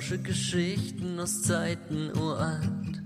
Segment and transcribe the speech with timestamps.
[0.00, 3.02] Lausche Geschichten aus Zeiten uralt.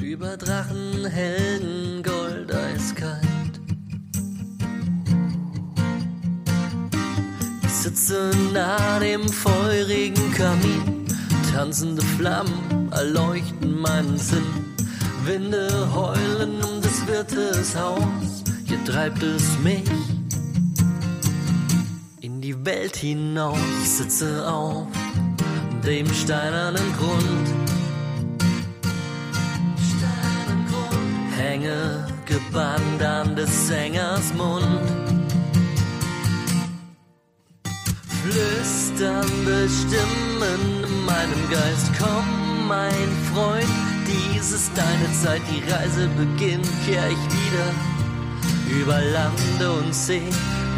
[0.00, 3.20] Über Drachen, Helden, Gold eiskalt.
[7.62, 11.04] Ich sitze nah dem feurigen Kamin.
[11.52, 14.46] Tanzende Flammen erleuchten meinen Sinn.
[15.26, 18.44] Winde heulen um des Wirtes Haus.
[18.64, 20.09] Hier treibt es mich
[22.64, 23.58] Welt hinaus.
[23.82, 24.86] Ich sitze auf
[25.84, 27.48] dem steinernen Grund.
[29.88, 31.38] Steinernen Grund.
[31.38, 34.64] Hänge gebannt an des Sängers Mund.
[38.22, 43.66] Flüsternde Stimmen in meinem Geist, komm, mein Freund,
[44.06, 50.22] dies ist deine Zeit, die Reise beginnt, kehr ich wieder über Lande und See,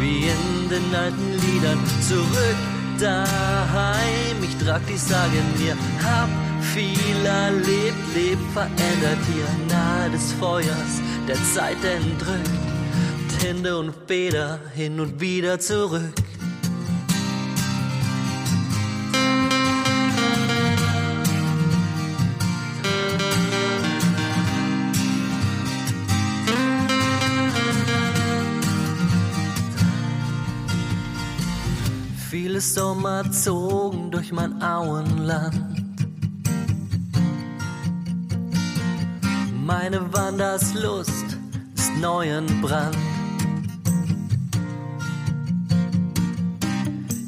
[0.03, 2.59] wie in den alten Liedern, zurück
[2.99, 4.37] daheim.
[4.43, 6.29] Ich trag die Sage mir, hab
[6.73, 10.93] viel erlebt, leb verändert hier, nahe des Feuers,
[11.27, 12.49] der Zeit entrückt,
[13.41, 16.22] Hände und Feder hin und wieder zurück.
[32.63, 35.83] Sommer zogen durch mein Auenland.
[39.65, 41.37] Meine Wanderslust
[41.75, 42.95] ist neu in Brand.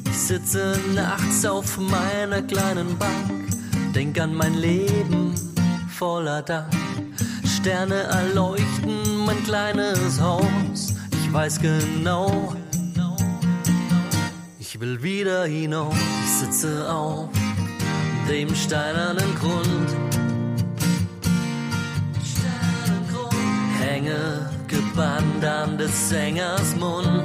[0.08, 3.52] Ich sitze nachts auf meiner kleinen Bank,
[3.94, 5.34] denk an mein Leben
[5.88, 6.72] voller Dank.
[7.44, 10.94] Sterne erleuchten mein kleines Haus.
[11.12, 12.54] Ich weiß genau,
[15.06, 15.94] wieder hinauf,
[16.24, 17.28] ich sitze auf
[18.28, 19.88] dem steinernen Grund.
[23.80, 27.22] Hänge gebannt an des Sängers Mund.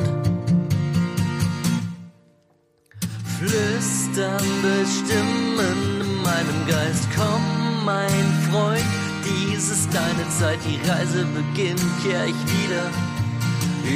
[3.40, 8.86] Flüsternde Stimmen in meinem Geist, komm, mein Freund,
[9.26, 12.92] dies ist deine Zeit, die Reise beginnt, kehr ich wieder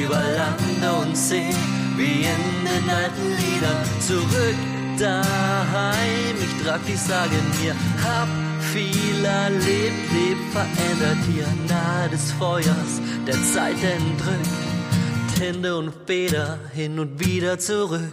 [0.02, 1.54] über Lande und See
[1.96, 4.56] wie in den alten Liedern zurück
[4.98, 6.36] daheim.
[6.40, 7.74] Ich trag die Sage mir,
[8.04, 8.28] hab
[8.72, 16.98] viel erlebt, leb verändert hier nahe des Feuers, der Zeit entrückt, Hände und Feder hin
[16.98, 18.12] und wieder zurück.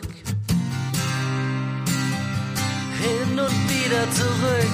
[3.04, 4.74] Hin und wieder zurück,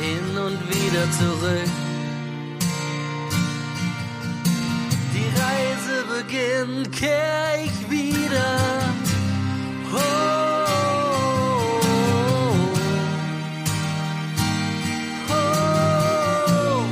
[0.00, 1.87] hin und wieder zurück.
[6.18, 8.58] Beginnt, kehr ich wieder.
[9.92, 9.96] Oh,
[15.28, 16.84] oh.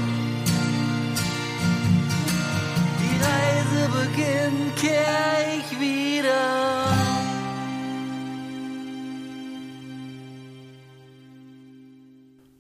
[3.01, 6.45] Die Reise beginnt, kehr ich wieder.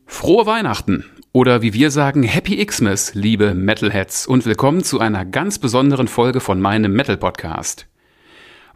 [0.07, 1.05] Frohe Weihnachten
[1.37, 6.41] oder wie wir sagen Happy Xmas, liebe Metalheads und willkommen zu einer ganz besonderen Folge
[6.41, 7.87] von meinem Metal Podcast.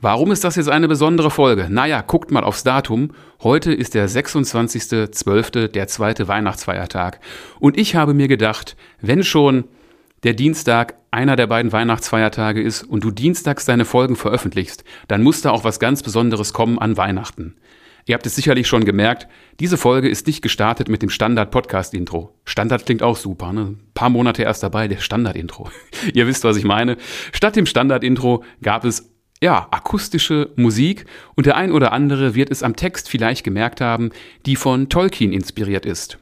[0.03, 1.69] Warum ist das jetzt eine besondere Folge?
[1.71, 3.12] Naja, guckt mal aufs Datum.
[3.43, 7.21] Heute ist der 26.12., der zweite Weihnachtsfeiertag.
[7.60, 9.65] Und ich habe mir gedacht, wenn schon
[10.22, 15.41] der Dienstag einer der beiden Weihnachtsfeiertage ist und du dienstags deine Folgen veröffentlichst, dann muss
[15.41, 17.56] da auch was ganz Besonderes kommen an Weihnachten.
[18.10, 19.28] Ihr habt es sicherlich schon gemerkt,
[19.60, 22.34] diese Folge ist nicht gestartet mit dem Standard-Podcast-Intro.
[22.44, 23.60] Standard klingt auch super, ne?
[23.60, 25.71] Ein paar Monate erst dabei, der Standard-Intro.
[26.12, 26.97] Ihr wisst, was ich meine.
[27.31, 32.65] Statt dem Standard-Intro gab es ja, akustische Musik und der ein oder andere wird es
[32.65, 34.10] am Text vielleicht gemerkt haben,
[34.45, 36.18] die von Tolkien inspiriert ist.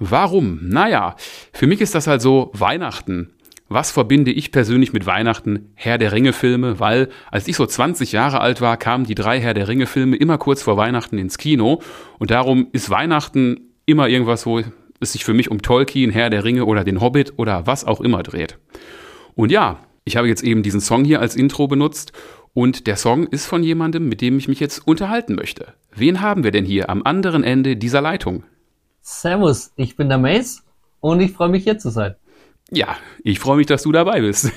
[0.00, 0.58] Warum?
[0.68, 1.14] Naja,
[1.52, 3.30] für mich ist das halt so Weihnachten.
[3.72, 5.70] Was verbinde ich persönlich mit Weihnachten?
[5.76, 9.40] Herr der Ringe Filme, weil als ich so 20 Jahre alt war, kamen die drei
[9.40, 11.80] Herr der Ringe Filme immer kurz vor Weihnachten ins Kino
[12.18, 14.58] und darum ist Weihnachten immer irgendwas, wo
[14.98, 18.00] es sich für mich um Tolkien, Herr der Ringe oder den Hobbit oder was auch
[18.00, 18.58] immer dreht.
[19.36, 22.10] Und ja, ich habe jetzt eben diesen Song hier als Intro benutzt
[22.52, 25.74] und der Song ist von jemandem, mit dem ich mich jetzt unterhalten möchte.
[25.94, 28.42] Wen haben wir denn hier am anderen Ende dieser Leitung?
[29.00, 30.64] Servus, ich bin der Mace
[30.98, 32.16] und ich freue mich hier zu sein.
[32.72, 34.52] Ja, ich freue mich, dass du dabei bist.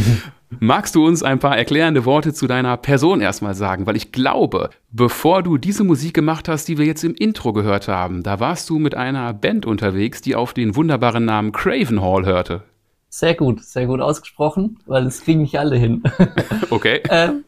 [0.60, 3.86] Magst du uns ein paar erklärende Worte zu deiner Person erstmal sagen?
[3.86, 7.88] Weil ich glaube, bevor du diese Musik gemacht hast, die wir jetzt im Intro gehört
[7.88, 12.24] haben, da warst du mit einer Band unterwegs, die auf den wunderbaren Namen Craven Hall
[12.24, 12.62] hörte.
[13.08, 16.02] Sehr gut, sehr gut ausgesprochen, weil das kriegen nicht alle hin.
[16.70, 17.00] Okay.
[17.10, 17.44] ähm,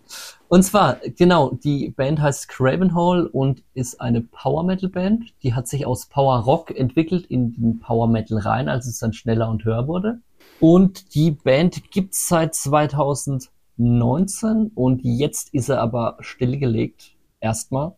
[0.49, 5.35] Und zwar, genau, die Band heißt Craven Hall und ist eine Power Metal Band.
[5.43, 9.13] Die hat sich aus Power Rock entwickelt in den Power Metal rein, als es dann
[9.13, 10.21] schneller und höher wurde.
[10.59, 17.93] Und die Band gibt's seit 2019 und jetzt ist er aber stillgelegt, erstmal,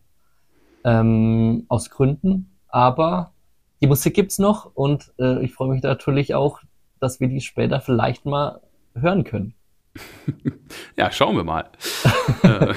[0.83, 2.51] ähm, aus Gründen.
[2.67, 3.33] Aber
[3.81, 6.59] die Musik gibt's noch und äh, ich freue mich natürlich auch,
[6.99, 8.61] dass wir die später vielleicht mal
[8.95, 9.55] hören können.
[11.01, 11.71] ja, schauen wir mal.
[12.43, 12.75] Äh,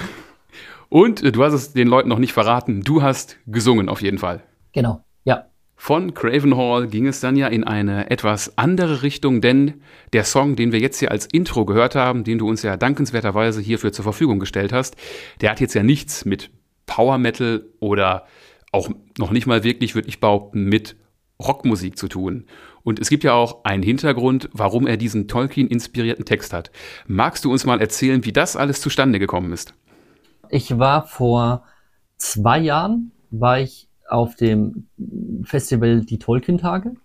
[0.89, 4.17] und äh, du hast es den Leuten noch nicht verraten, du hast gesungen auf jeden
[4.17, 4.43] Fall.
[4.73, 5.45] Genau, ja.
[5.75, 9.81] Von Craven Hall ging es dann ja in eine etwas andere Richtung, denn
[10.11, 13.61] der Song, den wir jetzt hier als Intro gehört haben, den du uns ja dankenswerterweise
[13.61, 14.95] hierfür zur Verfügung gestellt hast,
[15.41, 16.51] der hat jetzt ja nichts mit
[16.85, 18.25] Power Metal oder
[18.71, 20.95] auch noch nicht mal wirklich, würde ich behaupten, mit
[21.41, 22.45] Rockmusik zu tun.
[22.83, 26.71] Und es gibt ja auch einen Hintergrund, warum er diesen Tolkien-inspirierten Text hat.
[27.07, 29.73] Magst du uns mal erzählen, wie das alles zustande gekommen ist?
[30.49, 31.63] Ich war vor
[32.17, 34.87] zwei Jahren, war ich auf dem
[35.43, 36.95] Festival Die Tolkien-Tage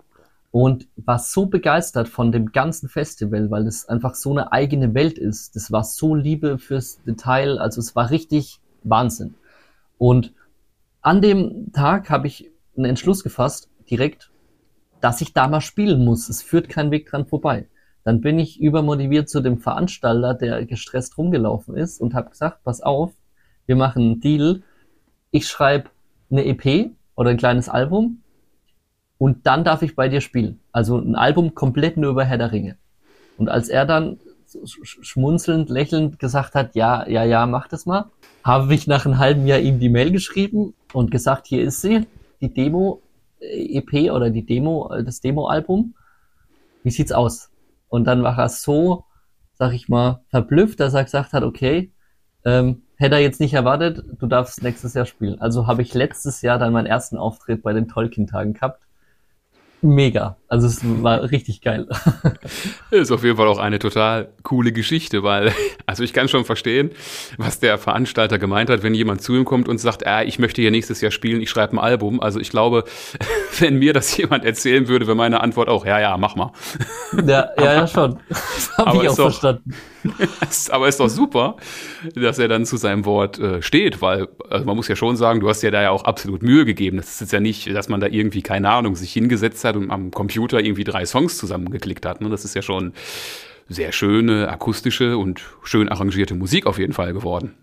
[0.50, 5.18] und war so begeistert von dem ganzen Festival, weil es einfach so eine eigene Welt
[5.18, 5.54] ist.
[5.56, 9.34] Das war so Liebe fürs Detail, also es war richtig Wahnsinn.
[9.98, 10.32] Und
[11.02, 14.30] an dem Tag habe ich einen Entschluss gefasst, direkt,
[15.00, 16.28] dass ich da mal spielen muss.
[16.28, 17.66] Es führt kein Weg dran vorbei.
[18.04, 22.80] Dann bin ich übermotiviert zu dem Veranstalter, der gestresst rumgelaufen ist und habe gesagt, pass
[22.80, 23.12] auf,
[23.66, 24.62] wir machen einen Deal.
[25.30, 25.90] Ich schreibe
[26.30, 28.22] eine EP oder ein kleines Album
[29.18, 30.60] und dann darf ich bei dir spielen.
[30.72, 32.76] Also ein Album komplett nur über Herr der Ringe.
[33.36, 34.18] Und als er dann
[34.82, 38.06] schmunzelnd, lächelnd gesagt hat, ja, ja, ja, mach das mal,
[38.42, 42.06] habe ich nach einem halben Jahr ihm die Mail geschrieben und gesagt, hier ist sie,
[42.40, 43.02] die Demo,
[43.40, 45.94] EP oder die Demo, das Demo-Album.
[46.82, 47.50] Wie sieht's aus?
[47.88, 49.04] Und dann war er so,
[49.54, 51.92] sag ich mal, verblüfft, dass er gesagt hat, okay,
[52.44, 55.40] ähm, hätte er jetzt nicht erwartet, du darfst nächstes Jahr spielen.
[55.40, 58.87] Also habe ich letztes Jahr dann meinen ersten Auftritt bei den Tolkien-Tagen gehabt
[59.80, 60.36] mega.
[60.48, 61.86] Also es war richtig geil.
[62.90, 65.52] Ist auf jeden Fall auch eine total coole Geschichte, weil,
[65.86, 66.90] also ich kann schon verstehen,
[67.36, 70.62] was der Veranstalter gemeint hat, wenn jemand zu ihm kommt und sagt, äh, ich möchte
[70.62, 72.20] hier nächstes Jahr spielen, ich schreibe ein Album.
[72.20, 72.84] Also ich glaube,
[73.58, 76.52] wenn mir das jemand erzählen würde, wäre meine Antwort auch, ja, ja, mach mal.
[77.12, 78.18] Ja, ja, ja schon.
[78.28, 79.74] Das habe ich auch doch, verstanden.
[80.70, 81.56] aber ist doch super,
[82.14, 85.40] dass er dann zu seinem Wort äh, steht, weil also man muss ja schon sagen,
[85.40, 86.96] du hast ja da ja auch absolut Mühe gegeben.
[86.96, 90.10] Das ist ja nicht, dass man da irgendwie, keine Ahnung, sich hingesetzt hat und am
[90.10, 92.20] Computer irgendwie drei Songs zusammengeklickt hat.
[92.20, 92.28] Ne?
[92.28, 92.92] Das ist ja schon
[93.68, 97.54] sehr schöne, akustische und schön arrangierte Musik auf jeden Fall geworden.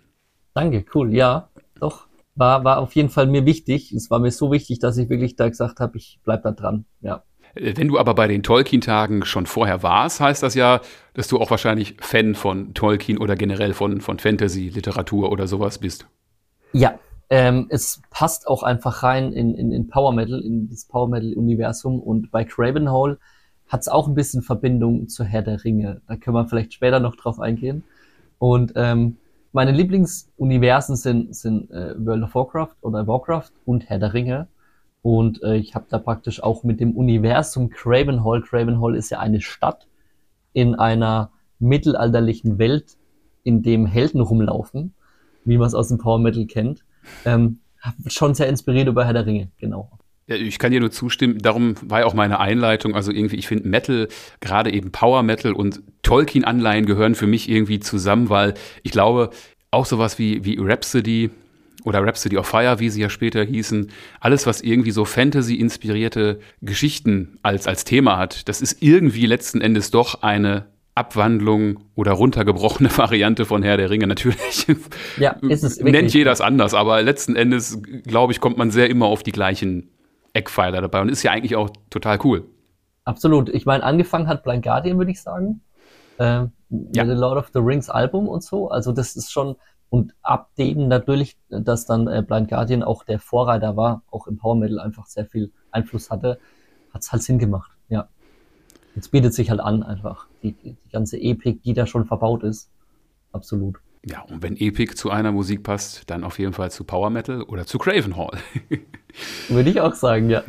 [0.54, 1.14] Danke, cool.
[1.14, 1.50] Ja,
[1.80, 2.08] doch.
[2.36, 3.94] War, war auf jeden Fall mir wichtig.
[3.94, 6.86] Es war mir so wichtig, dass ich wirklich da gesagt habe, ich bleib da dran.
[7.02, 7.24] Ja.
[7.56, 10.82] Wenn du aber bei den Tolkien-Tagen schon vorher warst, heißt das ja,
[11.14, 15.78] dass du auch wahrscheinlich Fan von Tolkien oder generell von, von Fantasy, Literatur oder sowas
[15.78, 16.06] bist.
[16.74, 17.00] Ja,
[17.30, 22.00] ähm, es passt auch einfach rein in, in, in Power Metal, in das Power Metal-Universum.
[22.00, 23.18] Und bei Craven Hall
[23.68, 26.02] hat es auch ein bisschen Verbindung zu Herr der Ringe.
[26.08, 27.84] Da können wir vielleicht später noch drauf eingehen.
[28.38, 29.16] Und ähm,
[29.54, 34.48] meine Lieblingsuniversen sind, sind äh, World of Warcraft oder Warcraft und Herr der Ringe.
[35.06, 38.42] Und äh, ich habe da praktisch auch mit dem Universum Craven Hall.
[38.42, 39.86] Craven Hall ist ja eine Stadt
[40.52, 42.98] in einer mittelalterlichen Welt,
[43.44, 44.96] in dem Helden rumlaufen,
[45.44, 46.84] wie man es aus dem Power Metal kennt.
[47.24, 47.60] Ähm,
[48.08, 49.92] schon sehr inspiriert über Herr der Ringe, genau.
[50.26, 52.96] Ja, ich kann dir nur zustimmen, darum war ja auch meine Einleitung.
[52.96, 54.08] Also irgendwie, ich finde Metal,
[54.40, 59.30] gerade eben Power Metal und Tolkien-Anleihen gehören für mich irgendwie zusammen, weil ich glaube,
[59.70, 61.30] auch sowas wie, wie Rhapsody,
[61.86, 67.38] oder Rhapsody of Fire, wie sie ja später hießen, alles, was irgendwie so Fantasy-inspirierte Geschichten
[67.44, 70.66] als, als Thema hat, das ist irgendwie letzten Endes doch eine
[70.96, 74.08] Abwandlung oder runtergebrochene Variante von Herr der Ringe.
[74.08, 74.68] Natürlich
[75.18, 78.90] ja, ist es nennt jeder es anders, aber letzten Endes, glaube ich, kommt man sehr
[78.90, 79.92] immer auf die gleichen
[80.34, 82.46] Eckpfeiler dabei und ist ja eigentlich auch total cool.
[83.04, 83.50] Absolut.
[83.50, 85.62] Ich meine, angefangen hat Blind Guardian, würde ich sagen.
[86.18, 87.06] Äh, ja.
[87.06, 88.70] The Lord of the Rings Album und so.
[88.70, 89.56] Also das ist schon,
[89.90, 94.38] und ab dem natürlich, dass dann äh, Blind Guardian auch der Vorreiter war, auch im
[94.38, 96.40] Power Metal einfach sehr viel Einfluss hatte,
[96.94, 98.08] hat es halt Sinn gemacht, ja.
[98.96, 102.70] Jetzt bietet sich halt an einfach, die, die ganze Epik, die da schon verbaut ist.
[103.34, 103.80] Absolut.
[104.08, 107.42] Ja, und wenn Epic zu einer Musik passt, dann auf jeden Fall zu Power Metal
[107.42, 108.38] oder zu Craven Hall.
[109.50, 110.44] Würde ich auch sagen, ja.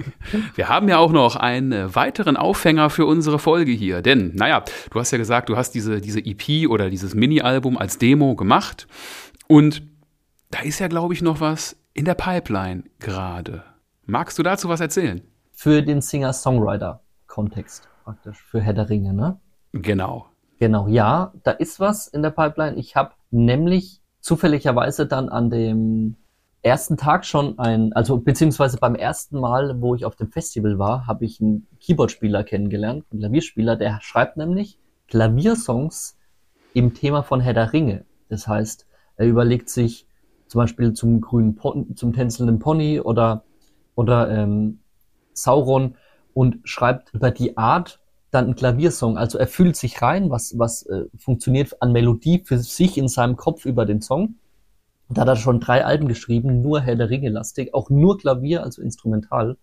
[0.54, 4.00] Wir haben ja auch noch einen äh, weiteren Aufhänger für unsere Folge hier.
[4.02, 7.98] Denn, naja, du hast ja gesagt, du hast diese, diese EP oder dieses Mini-Album als
[7.98, 8.86] Demo gemacht.
[9.48, 9.82] Und
[10.50, 13.64] da ist ja, glaube ich, noch was in der Pipeline gerade.
[14.06, 15.22] Magst du dazu was erzählen?
[15.50, 19.40] Für den Singer-Songwriter-Kontext praktisch, für Herr der Ringe, ne?
[19.72, 20.29] Genau.
[20.60, 22.76] Genau, ja, da ist was in der Pipeline.
[22.76, 26.16] Ich habe nämlich zufälligerweise dann an dem
[26.60, 31.06] ersten Tag schon ein, also beziehungsweise beim ersten Mal, wo ich auf dem Festival war,
[31.06, 36.18] habe ich einen Keyboardspieler kennengelernt, einen Klavierspieler, der schreibt nämlich Klaviersongs
[36.74, 38.04] im Thema von Herr der Ringe.
[38.28, 38.86] Das heißt,
[39.16, 40.06] er überlegt sich
[40.46, 43.44] zum Beispiel zum grünen Pon zum tänzelnden Pony oder,
[43.94, 44.80] oder ähm,
[45.32, 45.96] Sauron
[46.34, 47.99] und schreibt über die Art
[48.30, 49.18] dann einen Klaviersong.
[49.18, 53.36] Also er fühlt sich rein, was, was äh, funktioniert an Melodie für sich in seinem
[53.36, 54.36] Kopf über den Song.
[55.08, 58.62] Da hat er schon drei Alben geschrieben, nur Herr der Ringe lastig, auch nur Klavier,
[58.62, 59.56] also instrumental.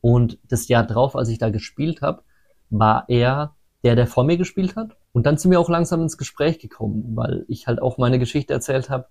[0.00, 2.22] Und das Jahr drauf, als ich da gespielt habe,
[2.70, 4.96] war er der, der vor mir gespielt hat.
[5.12, 8.52] Und dann sind wir auch langsam ins Gespräch gekommen, weil ich halt auch meine Geschichte
[8.52, 9.06] erzählt habe,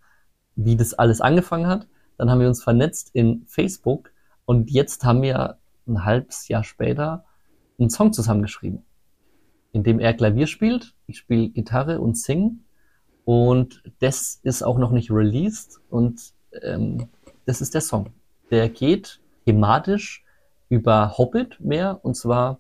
[0.55, 1.87] wie das alles angefangen hat.
[2.17, 4.11] Dann haben wir uns vernetzt in Facebook
[4.45, 7.23] und jetzt haben wir ein halbes Jahr später
[7.83, 8.83] einen Song zusammengeschrieben,
[9.71, 12.61] in dem er Klavier spielt, ich spiele Gitarre und sing
[13.25, 17.07] und das ist auch noch nicht released und ähm,
[17.45, 18.09] das ist der Song.
[18.51, 20.23] Der geht thematisch
[20.69, 22.59] über Hobbit mehr und zwar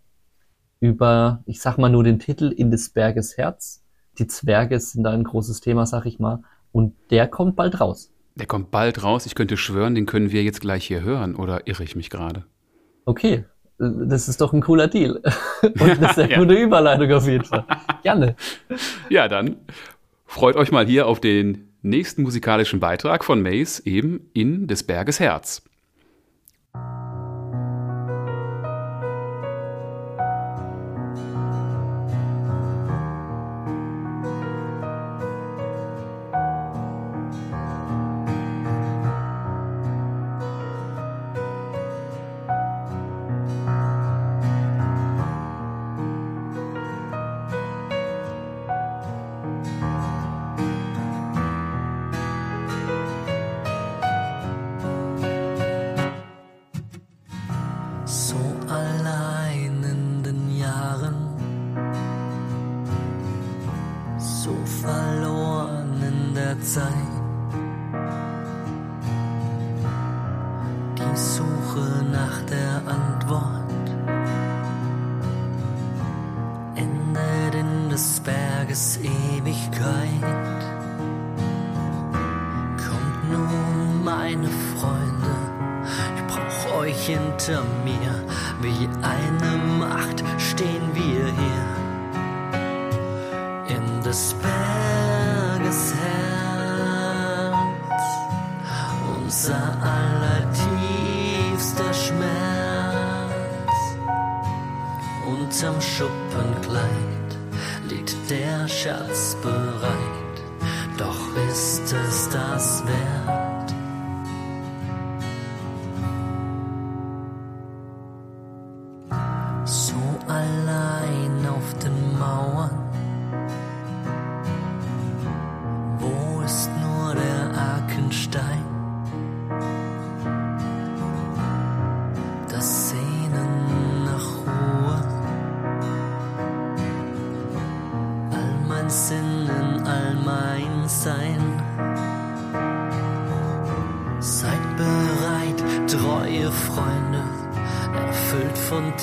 [0.79, 3.83] über, ich sag mal nur den Titel In des Berges Herz.
[4.19, 6.43] Die Zwerge sind da ein großes Thema, sag ich mal.
[6.73, 8.11] Und der kommt bald raus.
[8.35, 9.25] Der kommt bald raus.
[9.25, 11.35] Ich könnte schwören, den können wir jetzt gleich hier hören.
[11.35, 12.45] Oder irre ich mich gerade?
[13.05, 13.45] Okay,
[13.89, 15.21] das ist doch ein cooler Deal.
[15.61, 16.39] Und eine sehr ja.
[16.39, 17.65] gute Überleitung auf jeden Fall.
[18.03, 18.35] Gerne.
[19.09, 19.57] Ja, dann
[20.25, 25.19] freut euch mal hier auf den nächsten musikalischen Beitrag von Mace, eben in des Berges
[25.19, 25.63] Herz.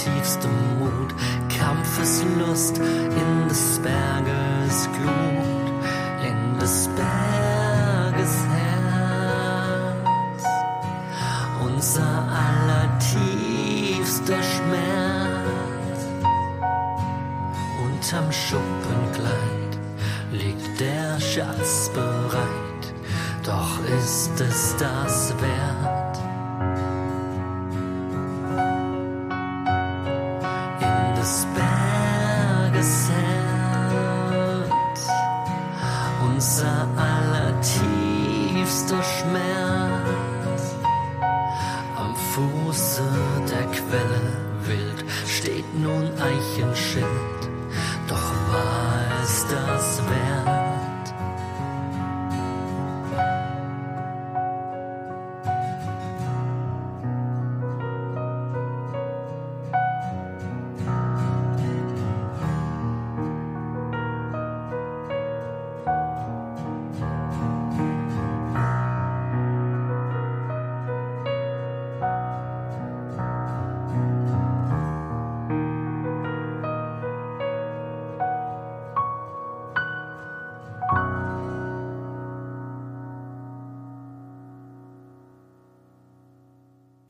[0.04, 1.14] tiefste Mut,
[1.48, 5.68] Kampfeslust in des Berges Glut,
[6.28, 10.44] in des Berges Herz.
[11.62, 12.12] Unser
[12.46, 16.00] allertiefster Schmerz.
[17.84, 19.72] Unterm Schuppenkleid
[20.32, 22.94] liegt der Schatz bereit,
[23.44, 25.19] doch ist es das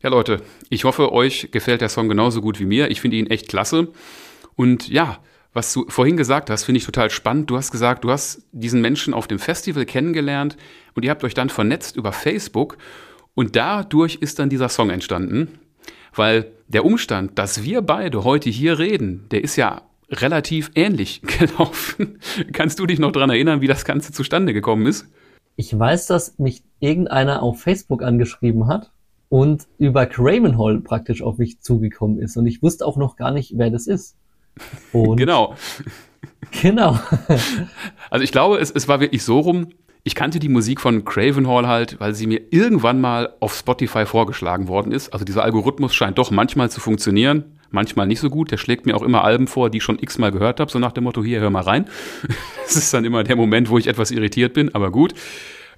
[0.02, 0.40] Ja, Leute,
[0.71, 2.90] ich hoffe, euch gefällt der Song genauso gut wie mir.
[2.90, 3.88] Ich finde ihn echt klasse.
[4.57, 5.19] Und ja,
[5.52, 7.50] was du vorhin gesagt hast, finde ich total spannend.
[7.50, 10.57] Du hast gesagt, du hast diesen Menschen auf dem Festival kennengelernt
[10.95, 12.78] und ihr habt euch dann vernetzt über Facebook
[13.35, 15.59] und dadurch ist dann dieser Song entstanden,
[16.14, 22.21] weil der Umstand, dass wir beide heute hier reden, der ist ja relativ ähnlich gelaufen.
[22.54, 25.07] Kannst du dich noch daran erinnern, wie das Ganze zustande gekommen ist?
[25.57, 28.92] Ich weiß, dass mich irgendeiner auf Facebook angeschrieben hat
[29.30, 32.37] und über Craven Hall praktisch auf mich zugekommen ist.
[32.37, 34.16] Und ich wusste auch noch gar nicht, wer das ist.
[34.92, 35.54] Und genau.
[36.62, 36.99] Genau.
[38.10, 39.68] also ich glaube, es, es war wirklich so rum,
[40.02, 44.04] ich kannte die Musik von Craven Hall halt, weil sie mir irgendwann mal auf Spotify
[44.04, 45.12] vorgeschlagen worden ist.
[45.12, 48.50] Also dieser Algorithmus scheint doch manchmal zu funktionieren, manchmal nicht so gut.
[48.50, 50.92] Der schlägt mir auch immer Alben vor, die ich schon x-mal gehört habe, so nach
[50.92, 51.84] dem Motto, hier, hör mal rein.
[52.64, 55.12] Das ist dann immer der Moment, wo ich etwas irritiert bin, aber gut.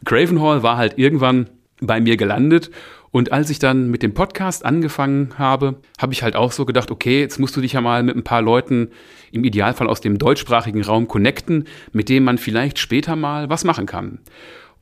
[0.04, 1.48] Craven Hall war halt irgendwann
[1.80, 2.70] bei mir gelandet
[3.12, 6.90] und als ich dann mit dem Podcast angefangen habe, habe ich halt auch so gedacht,
[6.90, 8.88] okay, jetzt musst du dich ja mal mit ein paar Leuten
[9.30, 13.84] im Idealfall aus dem deutschsprachigen Raum connecten, mit denen man vielleicht später mal was machen
[13.84, 14.20] kann.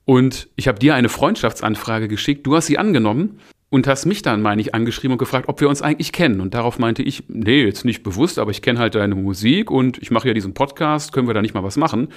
[0.04, 4.42] Und ich habe dir eine Freundschaftsanfrage geschickt, du hast sie angenommen und hast mich dann,
[4.42, 6.40] meine ich, angeschrieben und gefragt, ob wir uns eigentlich kennen.
[6.40, 9.98] Und darauf meinte ich, nee, jetzt nicht bewusst, aber ich kenne halt deine Musik und
[9.98, 12.08] ich mache ja diesen Podcast, können wir da nicht mal was machen?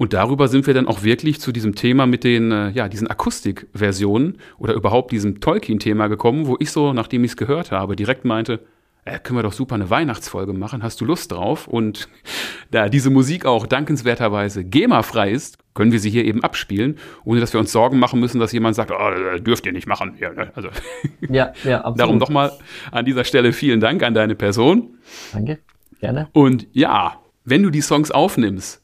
[0.00, 3.06] Und darüber sind wir dann auch wirklich zu diesem Thema mit den, äh, ja, diesen
[3.06, 8.24] Akustikversionen oder überhaupt diesem Tolkien-Thema gekommen, wo ich so, nachdem ich es gehört habe, direkt
[8.24, 8.60] meinte,
[9.04, 11.68] äh, können wir doch super eine Weihnachtsfolge machen, hast du Lust drauf?
[11.68, 12.08] Und
[12.70, 17.52] da diese Musik auch dankenswerterweise GEMA-frei ist, können wir sie hier eben abspielen, ohne dass
[17.52, 20.14] wir uns Sorgen machen müssen, dass jemand sagt, oh, dürft ihr nicht machen.
[20.18, 20.50] Ja, ne?
[20.54, 20.70] also,
[21.28, 22.00] ja, ja, absolut.
[22.00, 22.52] Darum nochmal
[22.90, 24.94] an dieser Stelle vielen Dank an deine Person.
[25.34, 25.58] Danke,
[26.00, 26.30] gerne.
[26.32, 28.80] Und ja, wenn du die Songs aufnimmst,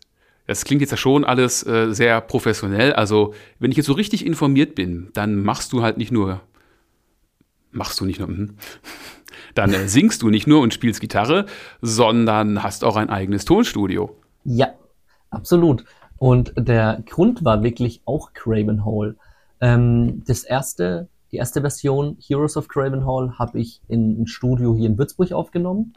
[0.47, 2.93] das klingt jetzt ja schon alles äh, sehr professionell.
[2.93, 6.41] Also, wenn ich jetzt so richtig informiert bin, dann machst du halt nicht nur,
[7.73, 8.49] machst du nicht nur, mh.
[9.55, 11.47] dann äh, singst du nicht nur und spielst Gitarre,
[11.81, 14.17] sondern hast auch ein eigenes Tonstudio.
[14.45, 14.75] Ja,
[15.31, 15.85] absolut.
[16.19, 19.17] Und der Grund war wirklich auch Craven Hall.
[19.61, 24.75] Ähm, das erste, die erste Version Heroes of Craven Hall habe ich in ein Studio
[24.75, 25.95] hier in Würzburg aufgenommen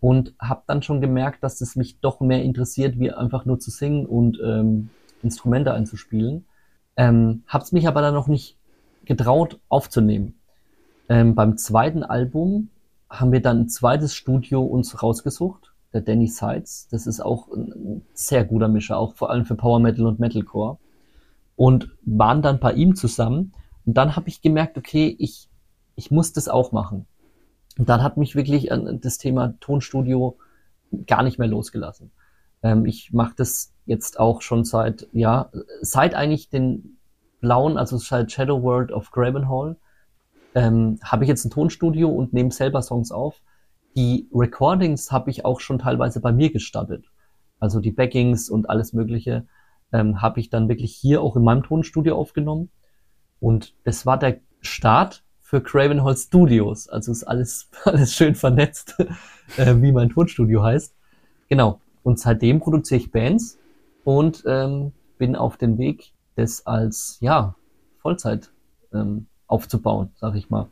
[0.00, 3.70] und habe dann schon gemerkt, dass es mich doch mehr interessiert, wie einfach nur zu
[3.70, 4.90] singen und ähm,
[5.22, 6.46] Instrumente einzuspielen.
[6.96, 8.56] Ähm, habe es mich aber dann noch nicht
[9.04, 10.34] getraut aufzunehmen.
[11.08, 12.68] Ähm, beim zweiten Album
[13.10, 16.88] haben wir dann ein zweites Studio uns rausgesucht, der Danny Sides.
[16.90, 20.78] Das ist auch ein sehr guter Mischer, auch vor allem für Power Metal und Metalcore.
[21.56, 23.52] Und waren dann bei ihm zusammen.
[23.84, 25.48] Und dann habe ich gemerkt, okay, ich,
[25.96, 27.06] ich muss das auch machen.
[27.78, 30.36] Und dann hat mich wirklich das Thema Tonstudio
[31.06, 32.10] gar nicht mehr losgelassen.
[32.62, 36.98] Ähm, ich mache das jetzt auch schon seit, ja, seit eigentlich den
[37.40, 39.76] blauen, also seit Shadow World of Gravenhall,
[40.54, 43.40] ähm, habe ich jetzt ein Tonstudio und nehme selber Songs auf.
[43.96, 47.06] Die Recordings habe ich auch schon teilweise bei mir gestartet.
[47.60, 49.46] Also die Backings und alles Mögliche
[49.92, 52.70] ähm, habe ich dann wirklich hier auch in meinem Tonstudio aufgenommen.
[53.40, 56.90] Und das war der Start für Craven Hall Studios.
[56.90, 58.96] Also ist alles, alles schön vernetzt,
[59.56, 60.94] äh, wie mein Tonstudio heißt.
[61.48, 61.80] Genau.
[62.02, 63.58] Und seitdem produziere ich Bands
[64.04, 67.54] und ähm, bin auf dem Weg, das als ja
[68.02, 68.50] Vollzeit
[68.92, 70.68] ähm, aufzubauen, sag ich mal.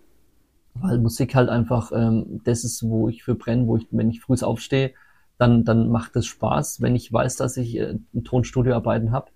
[0.74, 4.20] Weil Musik halt einfach ähm, das ist, wo ich für brenne, wo ich, wenn ich
[4.20, 4.92] früh aufstehe,
[5.38, 9.30] dann, dann macht es Spaß, wenn ich weiß, dass ich äh, ein Tonstudio arbeiten habe.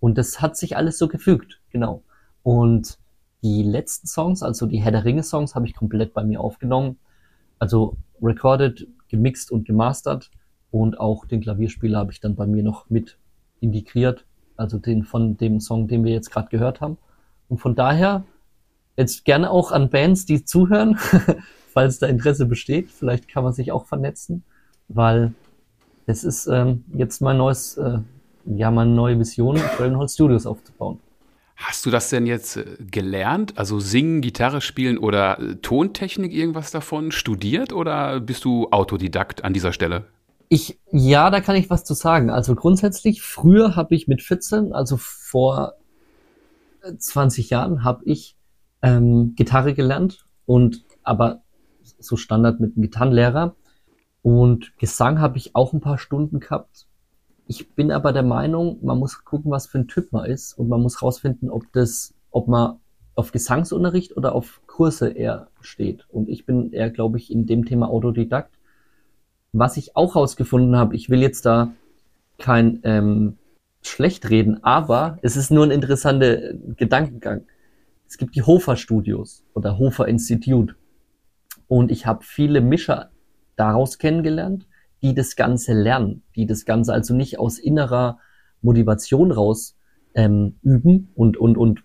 [0.00, 2.02] Und das hat sich alles so gefügt, genau.
[2.42, 2.98] Und
[3.42, 6.98] die letzten Songs, also die Herr der Ringe Songs, habe ich komplett bei mir aufgenommen.
[7.58, 10.30] Also recorded, gemixt und gemastert.
[10.70, 13.16] Und auch den Klavierspieler habe ich dann bei mir noch mit
[13.60, 14.24] integriert.
[14.56, 16.98] Also den von dem Song, den wir jetzt gerade gehört haben.
[17.48, 18.24] Und von daher
[18.96, 20.98] jetzt gerne auch an Bands, die zuhören,
[21.72, 22.90] falls da Interesse besteht.
[22.90, 24.42] Vielleicht kann man sich auch vernetzen,
[24.88, 25.32] weil
[26.06, 27.98] es ist ähm, jetzt mein neues, äh,
[28.46, 30.98] ja, meine neue Vision, Trailholz Studios aufzubauen.
[31.58, 33.58] Hast du das denn jetzt äh, gelernt?
[33.58, 39.52] Also singen, Gitarre spielen oder äh, Tontechnik irgendwas davon studiert oder bist du Autodidakt an
[39.52, 40.06] dieser Stelle?
[40.48, 42.30] Ich, ja, da kann ich was zu sagen.
[42.30, 45.74] Also grundsätzlich, früher habe ich mit 14, also vor
[46.96, 48.36] 20 äh, Jahren, habe ich
[48.80, 51.42] ähm, Gitarre gelernt und aber
[51.98, 53.56] so Standard mit einem Gitarrenlehrer.
[54.22, 56.87] Und Gesang habe ich auch ein paar Stunden gehabt.
[57.50, 60.68] Ich bin aber der Meinung, man muss gucken, was für ein Typ man ist und
[60.68, 62.76] man muss rausfinden, ob das, ob man
[63.14, 66.06] auf Gesangsunterricht oder auf Kurse eher steht.
[66.10, 68.54] Und ich bin eher, glaube ich, in dem Thema Autodidakt.
[69.52, 71.72] Was ich auch rausgefunden habe, ich will jetzt da
[72.36, 73.38] kein ähm,
[73.80, 77.46] schlecht reden, aber es ist nur ein interessanter Gedankengang.
[78.06, 80.74] es gibt die Hofer Studios oder Hofer Institute.
[81.66, 83.10] Und ich habe viele Mischer
[83.56, 84.66] daraus kennengelernt,
[85.02, 88.18] die das Ganze lernen, die das Ganze also nicht aus innerer
[88.62, 89.76] Motivation raus
[90.14, 91.84] ähm, üben und, und, und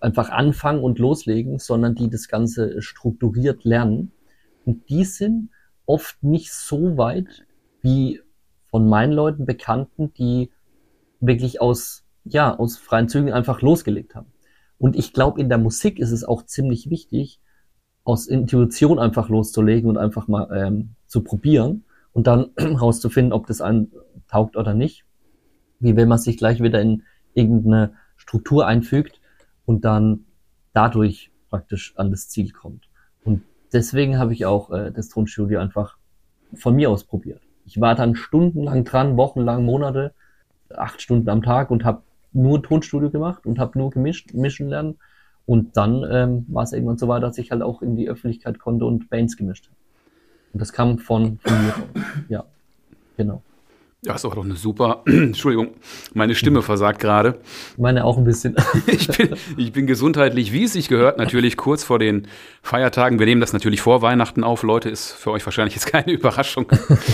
[0.00, 4.12] einfach anfangen und loslegen, sondern die das Ganze strukturiert lernen.
[4.64, 5.50] Und die sind
[5.86, 7.46] oft nicht so weit
[7.80, 8.20] wie
[8.70, 10.50] von meinen Leuten Bekannten, die
[11.20, 14.32] wirklich aus, ja, aus freien Zügen einfach losgelegt haben.
[14.78, 17.40] Und ich glaube, in der Musik ist es auch ziemlich wichtig,
[18.04, 23.60] aus Intuition einfach loszulegen und einfach mal ähm, zu probieren und dann rauszufinden, ob das
[23.60, 23.92] einen
[24.28, 25.04] taugt oder nicht.
[25.80, 29.20] Wie wenn man sich gleich wieder in irgendeine Struktur einfügt
[29.64, 30.24] und dann
[30.72, 32.88] dadurch praktisch an das Ziel kommt.
[33.24, 33.42] Und
[33.72, 35.96] deswegen habe ich auch äh, das Tonstudio einfach
[36.54, 37.42] von mir aus probiert.
[37.64, 40.14] Ich war dann stundenlang dran, wochenlang, Monate,
[40.74, 44.98] acht Stunden am Tag und habe nur Tonstudio gemacht und habe nur gemischt, mischen lernen.
[45.46, 48.58] Und dann ähm, war es irgendwann so weit, dass ich halt auch in die Öffentlichkeit
[48.58, 49.77] konnte und Bands gemischt habe.
[50.52, 51.74] Und das kam von, von mir.
[52.28, 52.44] Ja,
[53.16, 53.42] genau.
[54.04, 55.02] Ja, ist auch doch eine super.
[55.06, 55.74] Entschuldigung,
[56.14, 57.40] meine Stimme versagt gerade.
[57.76, 58.54] Meine auch ein bisschen.
[58.86, 62.28] ich, bin, ich bin gesundheitlich, wie es sich gehört, natürlich kurz vor den
[62.62, 63.18] Feiertagen.
[63.18, 64.62] Wir nehmen das natürlich vor Weihnachten auf.
[64.62, 66.66] Leute, ist für euch wahrscheinlich jetzt keine Überraschung.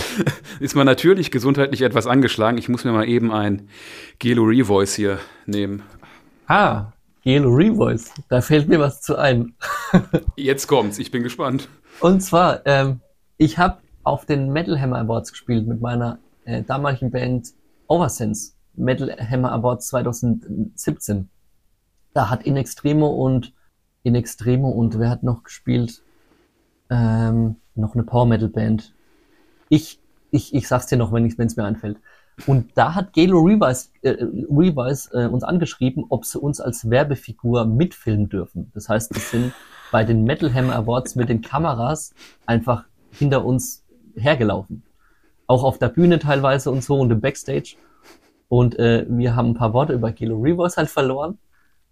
[0.59, 2.59] ist man natürlich gesundheitlich etwas angeschlagen.
[2.59, 3.67] Ich muss mir mal eben ein
[4.19, 5.17] Gelo Revoice hier
[5.47, 5.81] nehmen.
[6.47, 6.93] Ah,
[7.23, 8.11] Gelo Revoice.
[8.29, 9.55] Da fällt mir was zu ein.
[10.35, 10.99] jetzt kommt's.
[10.99, 11.67] Ich bin gespannt.
[11.99, 13.01] Und zwar, ähm,
[13.37, 17.53] ich habe auf den Metal Hammer Awards gespielt mit meiner äh, damaligen Band
[17.87, 21.29] Oversense, Metal Hammer Awards 2017.
[22.13, 23.53] Da hat In Extremo und
[24.03, 26.01] In Extremo und wer hat noch gespielt?
[26.89, 28.93] Ähm, noch eine Power Metal Band.
[29.69, 29.99] Ich,
[30.31, 31.97] ich, ich sag's dir noch, wenn es mir einfällt.
[32.47, 34.17] Und da hat Galo Revise, äh,
[34.49, 38.71] Revise äh, uns angeschrieben, ob sie uns als Werbefigur mitfilmen dürfen.
[38.73, 39.53] Das heißt, wir sind
[39.91, 42.13] bei den Metal Hammer Awards mit den Kameras
[42.45, 42.85] einfach
[43.17, 44.83] hinter uns hergelaufen
[45.47, 47.75] auch auf der Bühne teilweise und so und im Backstage.
[48.47, 51.37] Und äh, wir haben ein paar Worte über Kilo Reverse halt verloren.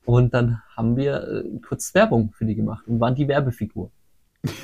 [0.05, 3.91] Und dann haben wir äh, kurz Werbung für die gemacht und waren die Werbefigur.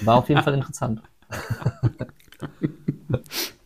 [0.03, 1.01] War auf jeden Fall interessant.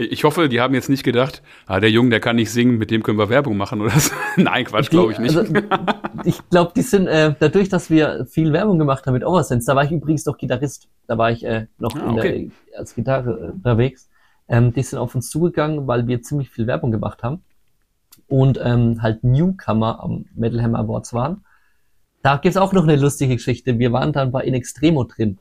[0.00, 2.92] Ich hoffe, die haben jetzt nicht gedacht, ah, der Junge, der kann nicht singen, mit
[2.92, 4.14] dem können wir Werbung machen oder so.
[4.36, 5.36] Nein, Quatsch, glaube ich nicht.
[5.36, 5.52] Also,
[6.24, 9.74] ich glaube, die sind, äh, dadurch, dass wir viel Werbung gemacht haben mit Oversense, da
[9.74, 10.86] war ich übrigens noch Gitarrist.
[11.08, 12.52] Da war ich äh, noch ah, okay.
[12.70, 14.08] der, als Gitarre äh, unterwegs.
[14.48, 17.42] Ähm, die sind auf uns zugegangen, weil wir ziemlich viel Werbung gemacht haben
[18.28, 21.44] und ähm, halt Newcomer am Metal Hammer Awards waren.
[22.22, 23.80] Da gibt's auch noch eine lustige Geschichte.
[23.80, 25.38] Wir waren dann bei In Extremo drin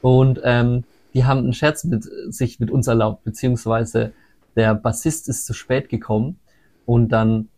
[0.00, 0.82] und ähm,
[1.14, 4.12] die haben einen Scherz mit sich mit uns erlaubt, beziehungsweise
[4.56, 6.38] der Bassist ist zu spät gekommen
[6.84, 7.48] und dann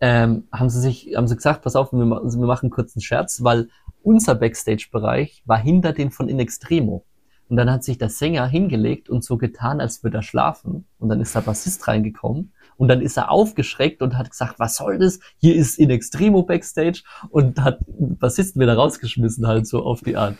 [0.00, 3.42] ähm, haben sie sich, haben sie gesagt, pass auf, wir, wir machen kurz einen Scherz,
[3.44, 3.68] weil
[4.02, 7.04] unser Backstage-Bereich war hinter den von In Extremo.
[7.48, 10.86] Und dann hat sich der Sänger hingelegt und so getan, als würde er schlafen.
[10.98, 12.52] Und dann ist der Bassist reingekommen.
[12.76, 15.20] Und dann ist er aufgeschreckt und hat gesagt, was soll das?
[15.36, 20.16] Hier ist in Extremo Backstage und hat den Bassisten wieder rausgeschmissen, halt so auf die
[20.16, 20.36] Art.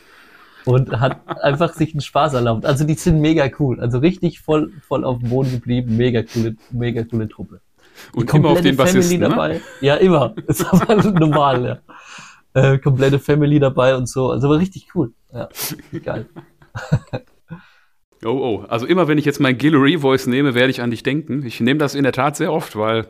[0.64, 2.64] Und hat einfach sich einen Spaß erlaubt.
[2.64, 3.80] Also die sind mega cool.
[3.80, 5.96] Also richtig voll, voll auf dem Boden geblieben.
[5.96, 7.60] Mega coole, mega coole Truppe.
[8.14, 9.28] Und immer auf den Bassisten, Family ne?
[9.28, 9.60] dabei.
[9.80, 10.34] Ja, immer.
[10.46, 11.78] Ist aber normal, ja.
[12.54, 14.30] Äh, komplette Family dabei und so.
[14.30, 15.12] Also war richtig cool.
[15.32, 15.48] Ja,
[16.04, 16.26] geil.
[18.24, 18.64] Oh, oh.
[18.68, 21.44] Also immer wenn ich jetzt mein Guillory Voice nehme, werde ich an dich denken.
[21.44, 23.08] Ich nehme das in der Tat sehr oft, weil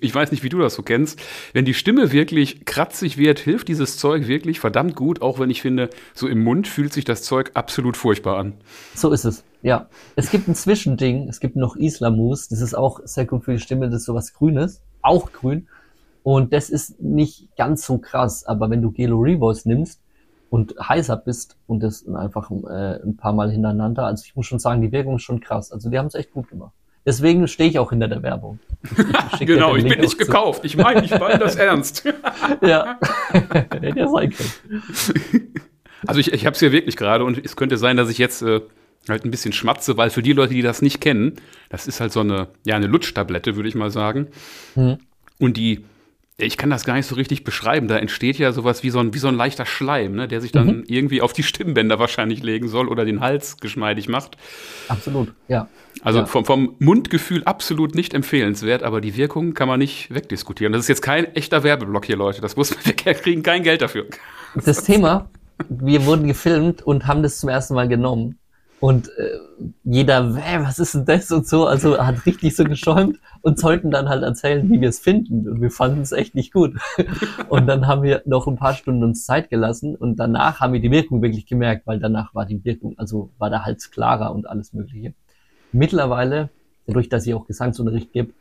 [0.00, 1.20] ich weiß nicht, wie du das so kennst.
[1.52, 5.62] Wenn die Stimme wirklich kratzig wird, hilft dieses Zeug wirklich verdammt gut, auch wenn ich
[5.62, 8.54] finde, so im Mund fühlt sich das Zeug absolut furchtbar an.
[8.94, 9.88] So ist es, ja.
[10.16, 13.60] Es gibt ein Zwischending, es gibt noch Islamus, das ist auch sehr gut für die
[13.60, 15.68] Stimme, das ist sowas Grünes, auch grün.
[16.22, 20.00] Und das ist nicht ganz so krass, aber wenn du Guillory Voice nimmst,
[20.50, 24.04] und heißer bist und das einfach äh, ein paar Mal hintereinander.
[24.04, 25.70] Also ich muss schon sagen, die Wirkung ist schon krass.
[25.70, 26.72] Also die haben es echt gut gemacht.
[27.06, 28.58] Deswegen stehe ich auch hinter der Werbung.
[29.32, 30.64] Ich genau, ich bin nicht gekauft.
[30.64, 32.04] Ich meine, ich meine das ernst.
[32.60, 32.98] ja,
[33.32, 35.54] hätte ja sein können.
[36.06, 38.42] Also ich, ich habe es hier wirklich gerade und es könnte sein, dass ich jetzt
[38.42, 38.60] äh,
[39.08, 41.36] halt ein bisschen schmatze, weil für die Leute, die das nicht kennen,
[41.68, 44.28] das ist halt so eine, ja, eine Lutschtablette, würde ich mal sagen.
[44.74, 44.98] Mhm.
[45.38, 45.84] Und die
[46.42, 47.88] ich kann das gar nicht so richtig beschreiben.
[47.88, 50.52] Da entsteht ja sowas wie so ein, wie so ein leichter Schleim, ne, der sich
[50.52, 50.84] dann mhm.
[50.86, 54.36] irgendwie auf die Stimmbänder wahrscheinlich legen soll oder den Hals geschmeidig macht.
[54.88, 55.68] Absolut, ja.
[56.02, 56.26] Also ja.
[56.26, 60.72] Vom, vom Mundgefühl absolut nicht empfehlenswert, aber die Wirkung kann man nicht wegdiskutieren.
[60.72, 62.40] Das ist jetzt kein echter Werbeblock hier, Leute.
[62.40, 64.06] Das muss man, wir kriegen kein Geld dafür.
[64.64, 65.30] Das Thema,
[65.68, 68.39] wir wurden gefilmt und haben das zum ersten Mal genommen.
[68.80, 69.38] Und äh,
[69.84, 73.90] jeder, Hä, was ist denn das und so, also hat richtig so geschäumt und sollten
[73.90, 75.46] dann halt erzählen, wie wir es finden.
[75.46, 76.74] Und wir fanden es echt nicht gut.
[77.50, 80.80] und dann haben wir noch ein paar Stunden uns Zeit gelassen und danach haben wir
[80.80, 84.48] die Wirkung wirklich gemerkt, weil danach war die Wirkung, also war der Hals klarer und
[84.48, 85.12] alles Mögliche.
[85.72, 86.48] Mittlerweile,
[86.86, 88.32] dadurch, dass ich auch Gesangsunterricht gebe,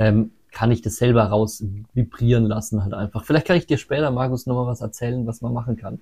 [0.00, 3.24] ähm, kann ich das selber raus vibrieren lassen halt einfach.
[3.24, 6.00] Vielleicht kann ich dir später, Markus, nochmal was erzählen, was man machen kann.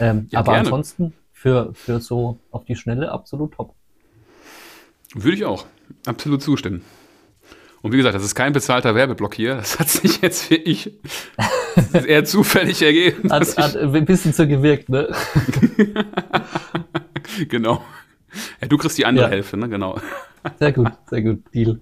[0.00, 0.66] Ähm, ja, aber gerne.
[0.66, 3.72] ansonsten für, für so auf die Schnelle absolut top.
[5.14, 5.66] Würde ich auch
[6.04, 6.84] absolut zustimmen.
[7.80, 9.54] Und wie gesagt, das ist kein bezahlter Werbeblock hier.
[9.54, 10.98] Das hat sich jetzt für ich
[11.92, 13.30] eher zufällig ergeben.
[13.30, 15.14] Hat, hat ein bisschen zu gewirkt, ne?
[17.48, 17.84] genau.
[18.60, 19.30] Ja, du kriegst die andere ja.
[19.30, 19.68] Hälfte, ne?
[19.68, 20.00] Genau.
[20.58, 21.42] Sehr gut, sehr gut.
[21.54, 21.80] Deal.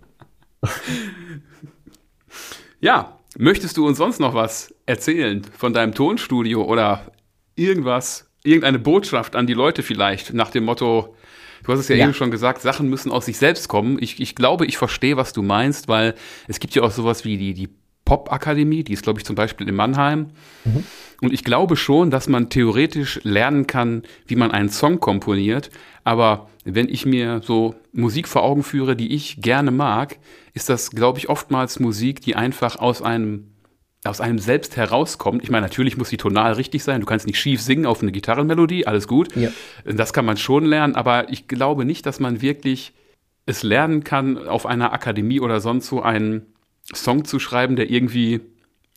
[2.80, 7.10] Ja, möchtest du uns sonst noch was erzählen von deinem Tonstudio oder
[7.54, 11.14] irgendwas, irgendeine Botschaft an die Leute vielleicht nach dem Motto,
[11.62, 13.96] Du hast es ja, ja, eben schon gesagt, Sachen müssen aus sich selbst kommen.
[14.00, 16.14] Ich, ich glaube, ich verstehe, was du meinst, weil
[16.46, 17.68] es gibt ja auch sowas wie die, die
[18.04, 20.28] Pop-Akademie, die ist, glaube ich, zum Beispiel in Mannheim.
[20.64, 20.84] Mhm.
[21.22, 25.70] Und ich glaube schon, dass man theoretisch lernen kann, wie man einen Song komponiert.
[26.04, 30.18] Aber wenn ich mir so Musik vor Augen führe, die ich gerne mag,
[30.54, 33.48] ist das, glaube ich, oftmals Musik, die einfach aus einem
[34.08, 35.42] aus einem selbst herauskommt.
[35.42, 37.00] Ich meine, natürlich muss die tonal richtig sein.
[37.00, 39.34] Du kannst nicht schief singen auf eine Gitarrenmelodie, alles gut.
[39.36, 39.50] Ja.
[39.84, 42.92] Das kann man schon lernen, aber ich glaube nicht, dass man wirklich
[43.46, 46.46] es lernen kann, auf einer Akademie oder sonst so einen
[46.92, 48.40] Song zu schreiben, der irgendwie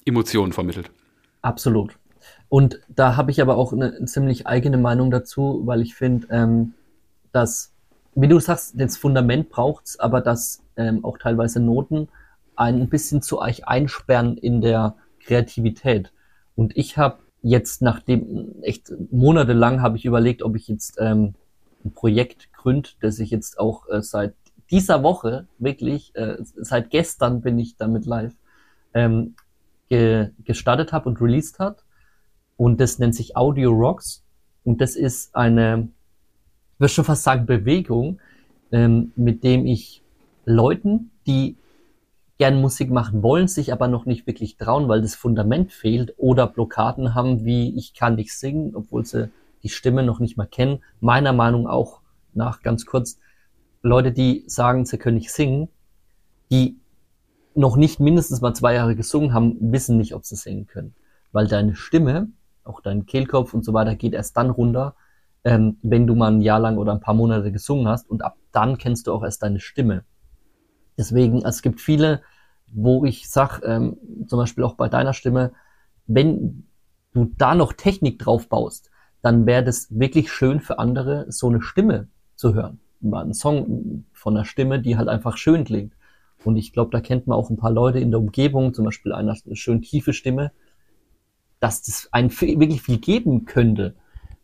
[0.06, 0.90] Emotionen vermittelt.
[1.42, 1.96] Absolut.
[2.50, 6.74] Und da habe ich aber auch eine ziemlich eigene Meinung dazu, weil ich finde, ähm,
[7.32, 7.72] dass,
[8.16, 12.10] wie du sagst, das Fundament braucht es, aber dass ähm, auch teilweise Noten
[12.60, 16.12] ein bisschen zu euch einsperren in der Kreativität.
[16.56, 21.36] Und ich habe jetzt, nachdem echt monatelang habe ich überlegt, ob ich jetzt ähm,
[21.86, 24.34] ein Projekt gründe, das ich jetzt auch äh, seit
[24.70, 28.36] dieser Woche wirklich, äh, seit gestern bin ich damit live,
[28.94, 29.36] ähm,
[29.90, 31.84] ge gestartet habe und released hat.
[32.58, 34.24] Und das nennt sich Audio Rocks.
[34.66, 35.88] Und das ist eine,
[36.74, 38.20] ich würde schon fast sagen, Bewegung,
[38.72, 40.04] ähm, mit dem ich
[40.46, 41.56] Leuten, die
[42.40, 46.48] gern Musik machen wollen, sich aber noch nicht wirklich trauen, weil das Fundament fehlt oder
[46.48, 49.30] Blockaden haben, wie ich kann nicht singen, obwohl sie
[49.62, 50.82] die Stimme noch nicht mal kennen.
[51.02, 52.00] Meiner Meinung auch
[52.34, 53.20] nach ganz kurz
[53.82, 55.68] Leute, die sagen, sie können nicht singen,
[56.50, 56.80] die
[57.56, 60.96] noch nicht mindestens mal zwei Jahre gesungen haben, wissen nicht, ob sie singen können,
[61.34, 62.30] weil deine Stimme,
[62.64, 64.96] auch dein Kehlkopf und so weiter, geht erst dann runter,
[65.44, 68.38] ähm, wenn du mal ein Jahr lang oder ein paar Monate gesungen hast und ab
[68.54, 70.06] dann kennst du auch erst deine Stimme.
[71.00, 72.22] Deswegen, es gibt viele,
[72.68, 75.54] wo ich sag, ähm, zum Beispiel auch bei deiner Stimme,
[76.08, 76.66] wenn
[77.14, 81.62] du da noch Technik drauf baust, dann wäre das wirklich schön für andere, so eine
[81.62, 82.82] Stimme zu hören.
[83.02, 85.94] Einen Song von einer Stimme, die halt einfach schön klingt.
[86.44, 89.14] Und ich glaube, da kennt man auch ein paar Leute in der Umgebung, zum Beispiel
[89.14, 90.52] eine schön tiefe Stimme,
[91.62, 93.96] dass das einen wirklich viel geben könnte.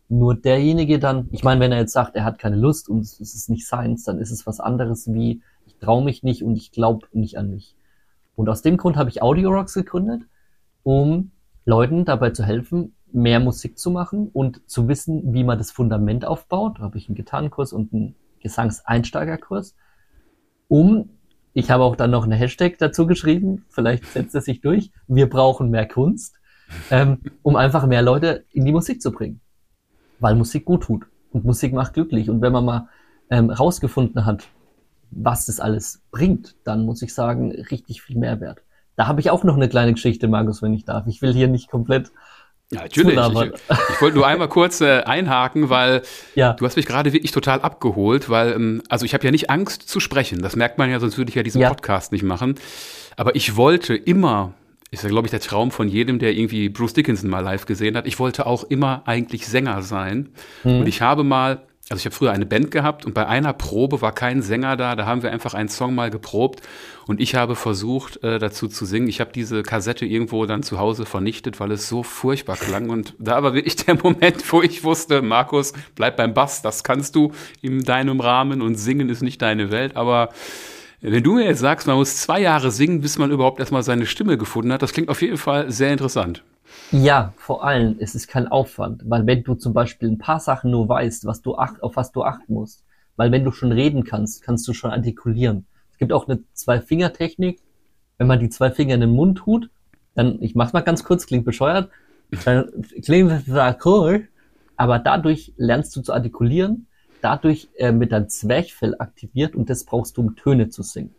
[0.07, 3.19] Nur derjenige dann, ich meine, wenn er jetzt sagt, er hat keine Lust und es
[3.19, 5.41] ist nicht seins, dann ist es was anderes wie,
[5.75, 7.75] ich traue mich nicht und ich glaube nicht an mich.
[8.35, 10.23] Und aus dem Grund habe ich Audio Rocks gegründet,
[10.83, 11.31] um
[11.65, 16.25] Leuten dabei zu helfen, mehr Musik zu machen und zu wissen, wie man das Fundament
[16.25, 16.79] aufbaut.
[16.79, 19.75] Da habe ich einen Gitarrenkurs und einen Gesangseinsteigerkurs,
[20.67, 21.09] um,
[21.53, 25.29] ich habe auch dann noch eine Hashtag dazu geschrieben, vielleicht setzt es sich durch, wir
[25.29, 26.35] brauchen mehr Kunst,
[26.91, 29.41] ähm, um einfach mehr Leute in die Musik zu bringen.
[30.19, 32.29] Weil Musik gut tut und Musik macht glücklich.
[32.29, 32.89] Und wenn man mal
[33.29, 34.47] ähm, rausgefunden hat,
[35.11, 38.61] was das alles bringt, dann muss ich sagen, richtig viel Mehrwert.
[38.95, 41.05] Da habe ich auch noch eine kleine Geschichte, Markus, wenn ich darf.
[41.07, 42.11] Ich will hier nicht komplett.
[42.71, 43.15] Ja, natürlich.
[43.15, 46.01] Ich, ich, wollte nur einmal kurz äh, einhaken, weil
[46.33, 46.53] ja.
[46.53, 49.83] du hast mich gerade wirklich total abgeholt, weil, ähm, also ich habe ja nicht Angst
[49.83, 50.41] zu sprechen.
[50.41, 51.69] Das merkt man ja, sonst würde ich ja diesen ja.
[51.69, 52.55] Podcast nicht machen.
[53.17, 54.53] Aber ich wollte immer,
[54.89, 57.95] ist ja, glaube ich, der Traum von jedem, der irgendwie Bruce Dickinson mal live gesehen
[57.95, 60.29] hat, ich wollte auch immer eigentlich Sänger sein.
[60.63, 60.79] Mhm.
[60.79, 64.01] Und ich habe mal also ich habe früher eine Band gehabt und bei einer Probe
[64.01, 66.61] war kein Sänger da, da haben wir einfach einen Song mal geprobt
[67.05, 69.07] und ich habe versucht äh, dazu zu singen.
[69.07, 73.13] Ich habe diese Kassette irgendwo dann zu Hause vernichtet, weil es so furchtbar klang und
[73.19, 77.33] da war wirklich der Moment, wo ich wusste, Markus, bleib beim Bass, das kannst du
[77.61, 80.29] in deinem Rahmen und singen ist nicht deine Welt, aber
[81.01, 84.07] wenn du mir jetzt sagst, man muss zwei Jahre singen, bis man überhaupt erstmal seine
[84.07, 86.43] Stimme gefunden hat, das klingt auf jeden Fall sehr interessant.
[86.91, 90.71] Ja, vor allem ist es kein Aufwand, weil wenn du zum Beispiel ein paar Sachen
[90.71, 92.85] nur weißt, was du acht, auf was du achten musst,
[93.15, 95.65] weil wenn du schon reden kannst, kannst du schon artikulieren.
[95.91, 97.61] Es gibt auch eine Zwei-Finger-Technik.
[98.17, 99.69] Wenn man die zwei Finger in den Mund tut,
[100.13, 101.89] dann, ich mach's mal ganz kurz, klingt bescheuert,
[102.45, 102.71] dann
[103.03, 104.27] klingt das cool,
[104.77, 106.87] aber dadurch lernst du zu artikulieren,
[107.21, 111.13] dadurch äh, mit deinem Zwerchfell aktiviert und das brauchst du, um Töne zu singen.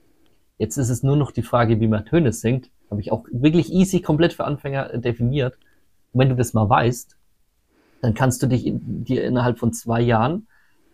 [0.59, 2.71] Jetzt ist es nur noch die Frage, wie man Töne singt.
[2.91, 5.59] Habe ich auch wirklich easy komplett für Anfänger äh, definiert.
[6.13, 7.17] Und wenn du das mal weißt,
[8.03, 10.47] dann kannst du dich in, dir innerhalb von zwei Jahren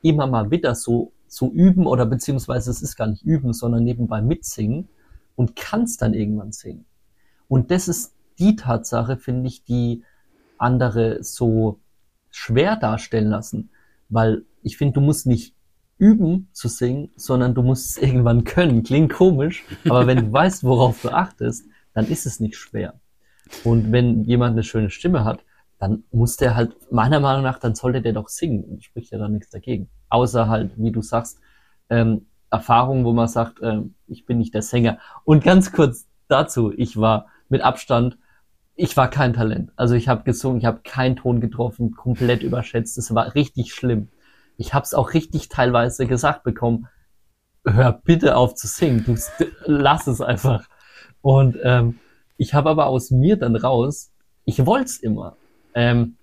[0.03, 4.21] immer mal wieder so, so üben oder beziehungsweise es ist gar nicht üben, sondern nebenbei
[4.23, 4.89] mitsingen
[5.37, 6.85] und kannst dann irgendwann singen.
[7.49, 10.05] Und das ist die Tatsache, finde ich, die
[10.59, 11.81] andere so
[12.31, 13.71] schwer darstellen lassen,
[14.09, 15.55] weil ich finde, du musst nicht
[15.99, 18.83] üben zu singen, sondern du musst es irgendwann können.
[18.83, 23.01] Klingt komisch, aber wenn du weißt, worauf du achtest, dann ist es nicht schwer.
[23.65, 25.45] Und wenn jemand eine schöne Stimme hat,
[25.79, 28.81] dann muss der halt, meiner Meinung nach, dann sollte der doch singen.
[28.81, 29.89] Spricht ja da nichts dagegen.
[30.09, 31.41] Außer halt, wie du sagst,
[31.91, 34.99] ähm, Erfahrungen, wo man sagt, ähm, ich bin nicht der Sänger.
[35.25, 38.17] Und ganz kurz dazu, ich war mit Abstand,
[38.75, 39.73] ich war kein Talent.
[39.77, 42.97] Also ich habe gesungen, ich habe keinen Ton getroffen, komplett überschätzt.
[42.97, 44.09] Es war richtig schlimm.
[44.57, 46.87] Ich habe es auch richtig teilweise gesagt bekommen,
[47.65, 49.17] hör bitte auf zu singen, du
[49.67, 50.67] lass es einfach.
[51.23, 51.99] Und ähm,
[52.37, 54.11] ich habe aber aus mir dann raus,
[54.45, 55.37] ich wollte es immer.
[55.75, 56.17] Ähm,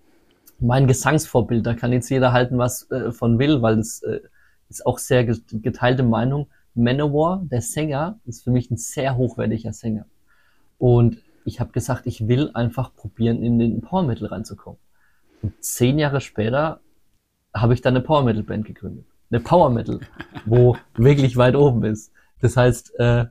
[0.59, 4.19] mein Gesangsvorbild, da kann jetzt jeder halten, was äh, von will, weil das äh,
[4.69, 6.47] ist auch sehr geteilte Meinung.
[6.75, 10.05] Manowar, der Sänger, ist für mich ein sehr hochwertiger Sänger.
[10.77, 14.79] Und ich habe gesagt, ich will einfach probieren, in den Power Metal reinzukommen.
[15.41, 16.81] Und zehn Jahre später
[17.53, 19.05] habe ich dann eine Power Metal Band gegründet.
[19.31, 19.99] Eine Power Metal,
[20.45, 22.11] wo wirklich weit oben ist.
[22.41, 23.25] Das heißt, äh,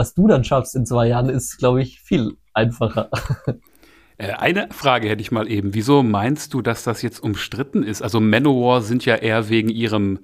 [0.00, 3.10] was du dann schaffst in zwei Jahren, ist, glaube ich, viel einfacher.
[4.16, 5.72] Äh, eine Frage hätte ich mal eben.
[5.72, 8.02] Wieso meinst du, dass das jetzt umstritten ist?
[8.02, 10.18] Also Manowar sind ja eher wegen ihrem,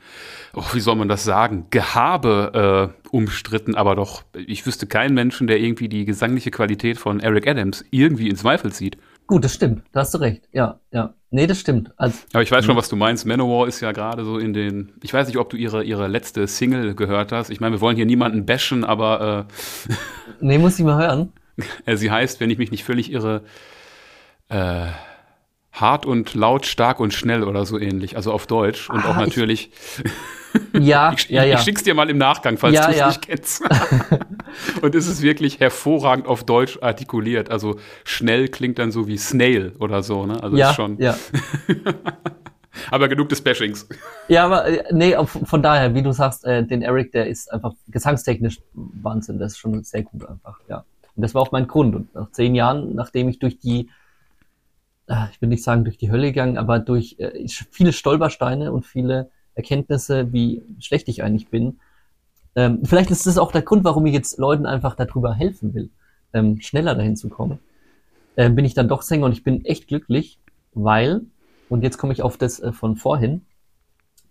[0.54, 5.46] oh, wie soll man das sagen, Gehabe äh, umstritten, aber doch, ich wüsste keinen Menschen,
[5.46, 8.98] der irgendwie die gesangliche Qualität von Eric Adams irgendwie in Zweifel zieht.
[9.26, 9.82] Gut, das stimmt.
[9.92, 10.46] Da hast du recht.
[10.52, 11.14] Ja, ja.
[11.30, 11.90] Nee, das stimmt.
[11.96, 13.26] Also, Aber ich weiß schon, was du meinst.
[13.26, 14.92] Manowar ist ja gerade so in den.
[15.02, 17.50] Ich weiß nicht, ob du ihre, ihre letzte Single gehört hast.
[17.50, 19.48] Ich meine, wir wollen hier niemanden bashen, aber.
[19.48, 19.92] Äh,
[20.40, 21.32] nee, muss ich mal hören.
[21.86, 23.42] Sie heißt, wenn ich mich nicht völlig irre,
[24.48, 24.86] äh,
[25.72, 28.16] hart und laut, stark und schnell oder so ähnlich.
[28.16, 28.88] Also auf Deutsch.
[28.90, 29.70] Und ah, auch natürlich.
[30.78, 31.56] Ja, ich, ja, ja.
[31.56, 33.08] Ich schick's dir mal im Nachgang, falls ja, du es ja.
[33.08, 33.62] nicht kennst.
[34.82, 37.50] und es ist wirklich hervorragend auf Deutsch artikuliert.
[37.50, 40.42] Also schnell klingt dann so wie Snail oder so, ne?
[40.42, 40.98] Also ja, ist schon.
[40.98, 41.16] Ja.
[42.90, 43.88] aber genug des Bashings.
[44.28, 47.72] Ja, aber äh, nee, von daher, wie du sagst, äh, den Eric, der ist einfach
[47.88, 49.38] gesangstechnisch Wahnsinn.
[49.38, 50.84] Das ist schon sehr gut einfach, ja.
[51.14, 51.94] Und das war auch mein Grund.
[51.94, 53.88] Und nach zehn Jahren, nachdem ich durch die
[55.08, 58.84] äh, ich will nicht sagen durch die Hölle gegangen, aber durch äh, viele Stolpersteine und
[58.84, 61.80] viele Erkenntnisse, wie schlecht ich eigentlich bin.
[62.54, 65.90] Ähm, vielleicht ist das auch der Grund, warum ich jetzt Leuten einfach darüber helfen will,
[66.32, 67.58] ähm, schneller dahin zu kommen.
[68.36, 70.38] Ähm, bin ich dann doch Sänger und ich bin echt glücklich,
[70.74, 71.22] weil,
[71.68, 73.42] und jetzt komme ich auf das äh, von vorhin,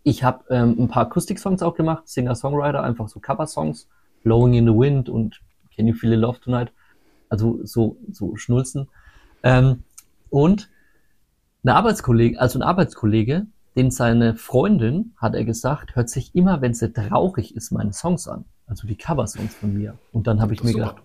[0.04, 3.88] ich habe ähm, ein paar Akustik-Songs auch gemacht, Singer-Songwriter, einfach so Cover-Songs,
[4.24, 5.42] Blowing in the Wind und
[5.76, 6.72] Can You Feel the Love Tonight,
[7.30, 8.88] also so, so Schnulzen.
[9.42, 9.84] Ähm,
[10.30, 10.70] und
[11.64, 16.74] eine Arbeitskollege, also ein Arbeitskollege, den seine Freundin, hat er gesagt, hört sich immer, wenn
[16.74, 18.46] sie traurig ist, meine Songs an.
[18.68, 19.98] Also die Cover-Songs von mir.
[20.12, 20.98] Und dann habe ich mir gedacht,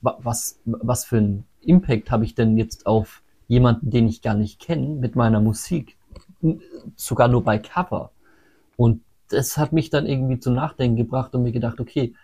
[0.00, 4.60] was, was für einen Impact habe ich denn jetzt auf jemanden, den ich gar nicht
[4.60, 5.96] kenne, mit meiner Musik?
[6.96, 8.10] Sogar nur bei Cover.
[8.76, 12.14] Und das hat mich dann irgendwie zum Nachdenken gebracht und mir gedacht, okay,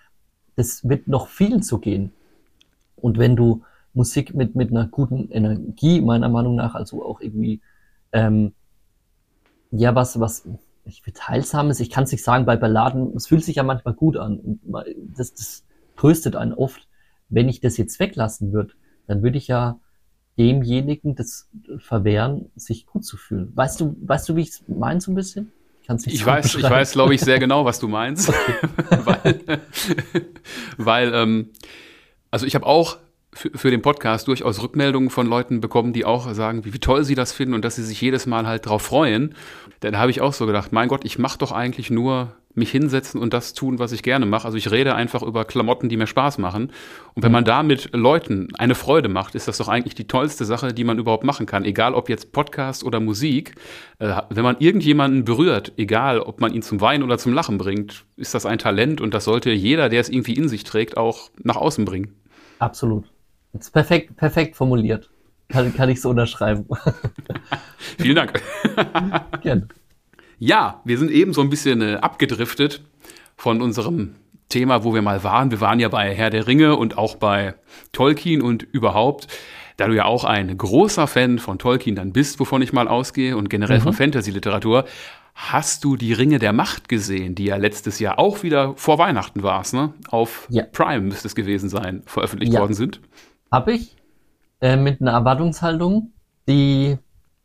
[0.57, 2.13] das wird noch viel zu gehen.
[2.97, 3.63] Und wenn du
[3.95, 7.61] Musik mit, mit einer guten Energie, meiner Meinung nach, also auch irgendwie
[8.13, 8.53] ähm,
[9.73, 10.47] ja, was, was
[10.85, 13.95] ich will teilsames, ich kann es nicht sagen, bei Balladen, es fühlt sich ja manchmal
[13.95, 14.61] gut an.
[15.17, 15.65] Das, das
[15.97, 16.89] tröstet einen oft.
[17.29, 18.75] Wenn ich das jetzt weglassen würde,
[19.07, 19.79] dann würde ich ja
[20.39, 23.53] demjenigen das verwehren, sich gut zu fühlen.
[23.55, 25.53] Weißt du, weißt du, wie ich es meine so ein bisschen?
[25.83, 28.29] Ich, ich weiß, ich weiß, glaube ich, sehr genau, was du meinst.
[28.91, 29.41] weil,
[30.77, 31.51] weil ähm,
[32.31, 32.99] also ich habe auch
[33.33, 37.05] für, für den Podcast durchaus Rückmeldungen von Leuten bekommen, die auch sagen, wie, wie toll
[37.05, 39.35] sie das finden und dass sie sich jedes Mal halt drauf freuen.
[39.81, 43.21] Dann habe ich auch so gedacht, mein Gott, ich mache doch eigentlich nur mich hinsetzen
[43.21, 44.45] und das tun, was ich gerne mache.
[44.45, 46.71] Also ich rede einfach über Klamotten, die mir Spaß machen.
[47.15, 50.75] Und wenn man damit Leuten eine Freude macht, ist das doch eigentlich die tollste Sache,
[50.75, 51.65] die man überhaupt machen kann.
[51.65, 53.55] Egal ob jetzt Podcast oder Musik.
[53.99, 58.05] Äh, wenn man irgendjemanden berührt, egal ob man ihn zum Weinen oder zum Lachen bringt,
[58.17, 61.31] ist das ein Talent und das sollte jeder, der es irgendwie in sich trägt, auch
[61.43, 62.15] nach außen bringen.
[62.59, 63.12] Absolut.
[63.53, 65.11] Das ist perfekt, perfekt formuliert.
[65.49, 66.67] Kann, kann ich so unterschreiben.
[67.99, 68.43] Vielen Dank.
[69.43, 69.69] Gerne.
[70.39, 72.83] Ja, wir sind eben so ein bisschen äh, abgedriftet
[73.37, 74.15] von unserem
[74.49, 75.51] Thema, wo wir mal waren.
[75.51, 77.55] Wir waren ja bei Herr der Ringe und auch bei
[77.93, 79.29] Tolkien und überhaupt.
[79.77, 83.37] da du ja auch ein großer Fan von Tolkien dann bist, wovon ich mal ausgehe,
[83.37, 83.85] und generell mhm.
[83.85, 84.85] von Fantasy-Literatur,
[85.35, 89.43] hast du die Ringe der Macht gesehen, die ja letztes Jahr auch wieder vor Weihnachten
[89.43, 89.95] war ne?
[90.09, 90.65] Auf ja.
[90.65, 92.61] Prime müsste es gewesen sein, veröffentlicht ja.
[92.61, 93.01] worden sind.
[93.53, 93.97] Hab ich.
[94.61, 96.13] Äh, mit einer Erwartungshaltung,
[96.49, 96.99] die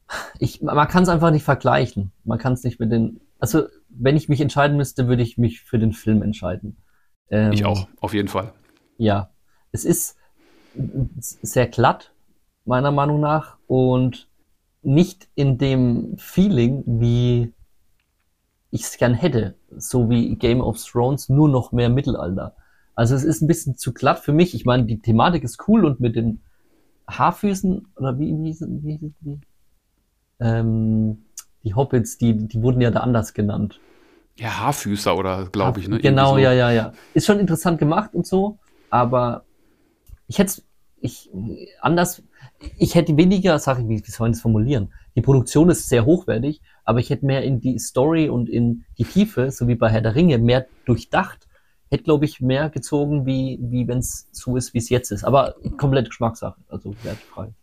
[0.40, 2.12] ich, man kann es einfach nicht vergleichen.
[2.24, 3.20] Man kann es nicht mit den.
[3.40, 6.78] Also, wenn ich mich entscheiden müsste, würde ich mich für den Film entscheiden.
[7.30, 8.54] Ähm, ich auch, auf jeden Fall.
[8.98, 9.32] Ja.
[9.72, 10.18] Es ist
[11.42, 12.14] sehr glatt,
[12.66, 14.30] meiner Meinung nach, und
[14.82, 17.54] nicht in dem Feeling, wie
[18.72, 22.56] ich es gern hätte, so wie Game of Thrones, nur noch mehr Mittelalter.
[22.98, 24.56] Also es ist ein bisschen zu glatt für mich.
[24.56, 26.42] Ich meine, die Thematik ist cool und mit den
[27.08, 29.40] Haarfüßen, oder wie, wie, wie, wie,
[30.40, 31.26] ähm,
[31.64, 33.80] die Hobbits, die, die wurden ja da anders genannt.
[34.36, 36.00] Ja, Haarfüßer oder glaube ich, ne?
[36.00, 36.38] Genau, so.
[36.40, 36.92] ja, ja, ja.
[37.14, 38.58] Ist schon interessant gemacht und so,
[38.90, 39.46] aber
[40.28, 40.64] ich hätte
[41.00, 41.30] ich
[41.82, 42.24] anders,
[42.80, 44.92] ich hätte weniger, sag ich, wie, wie soll ich das formulieren?
[45.16, 49.06] Die Produktion ist sehr hochwertig, aber ich hätte mehr in die Story und in die
[49.06, 51.47] Tiefe, so wie bei Herr der Ringe, mehr durchdacht,
[51.90, 55.24] hätte, glaube ich, mehr gezogen, wie, wie wenn es so ist, wie es jetzt ist.
[55.24, 57.54] Aber komplett Geschmackssache, also wertfrei.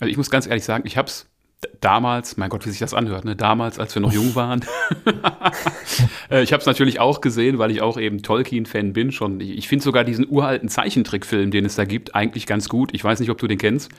[0.00, 1.26] Also ich muss ganz ehrlich sagen, ich habe es
[1.80, 3.34] damals, mein Gott, wie sich das anhört, ne?
[3.34, 4.64] damals, als wir noch jung waren.
[6.30, 9.12] Äh, ich habe es natürlich auch gesehen, weil ich auch eben Tolkien-Fan bin.
[9.12, 9.40] Schon.
[9.40, 12.90] Ich, ich finde sogar diesen uralten Zeichentrickfilm, den es da gibt, eigentlich ganz gut.
[12.92, 13.90] Ich weiß nicht, ob du den kennst.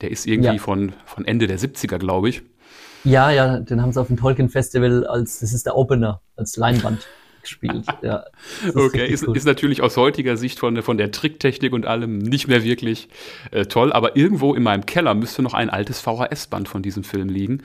[0.00, 0.58] Der ist irgendwie ja.
[0.58, 2.42] von, von Ende der 70er, glaube ich.
[3.04, 6.56] Ja, ja, den haben sie auf dem Tolkien Festival als, das ist der Opener, als
[6.56, 7.06] Leinwand
[7.48, 7.86] gespielt.
[8.02, 8.24] Ja,
[8.64, 12.46] ist okay, ist, ist, natürlich aus heutiger Sicht von, von der Tricktechnik und allem nicht
[12.46, 13.08] mehr wirklich
[13.50, 17.28] äh, toll, aber irgendwo in meinem Keller müsste noch ein altes VHS-Band von diesem Film
[17.28, 17.62] liegen.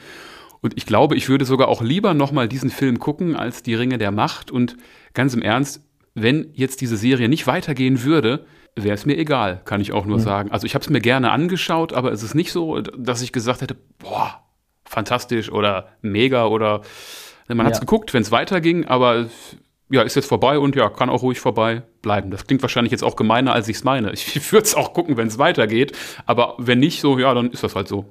[0.62, 3.98] Und ich glaube, ich würde sogar auch lieber nochmal diesen Film gucken als die Ringe
[3.98, 4.50] der Macht.
[4.50, 4.78] Und
[5.14, 5.82] ganz im Ernst,
[6.16, 10.18] wenn jetzt diese Serie nicht weitergehen würde, wäre es mir egal, kann ich auch nur
[10.18, 10.24] mhm.
[10.24, 10.52] sagen.
[10.52, 13.62] Also ich habe es mir gerne angeschaut, aber es ist nicht so, dass ich gesagt
[13.62, 14.42] hätte, boah,
[14.86, 16.82] fantastisch oder mega oder
[17.48, 17.66] man ja.
[17.66, 19.28] hat es geguckt, wenn es weiterging, aber
[19.90, 22.32] ja, ist jetzt vorbei und ja, kann auch ruhig vorbei bleiben.
[22.32, 24.12] Das klingt wahrscheinlich jetzt auch gemeiner, als ich es meine.
[24.12, 27.64] Ich würde es auch gucken, wenn es weitergeht, aber wenn nicht so, ja, dann ist
[27.64, 28.06] das halt so.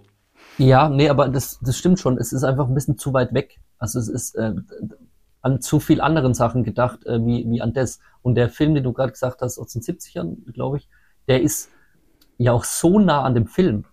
[0.58, 2.18] Ja, nee, aber das, das stimmt schon.
[2.18, 3.58] Es ist einfach ein bisschen zu weit weg.
[3.78, 4.52] Also es ist äh,
[5.40, 8.00] an zu viel anderen Sachen gedacht, äh, wie, wie an das.
[8.22, 10.88] Und der Film, den du gerade gesagt hast, aus den 70ern, glaube ich,
[11.26, 11.70] der ist
[12.38, 13.84] ja auch so nah an dem Film.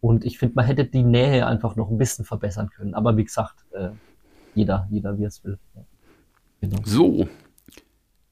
[0.00, 2.94] Und ich finde, man hätte die Nähe einfach noch ein bisschen verbessern können.
[2.94, 3.90] Aber wie gesagt, äh,
[4.54, 5.58] jeder, jeder wie es will.
[6.64, 6.82] Genau.
[6.86, 7.28] So,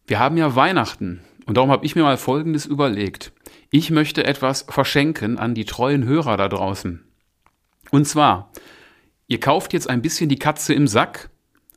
[0.06, 3.32] wir haben ja Weihnachten und darum habe ich mir mal Folgendes überlegt.
[3.70, 7.04] Ich möchte etwas verschenken an die treuen Hörer da draußen.
[7.90, 8.50] Und zwar,
[9.26, 11.28] ihr kauft jetzt ein bisschen die Katze im Sack,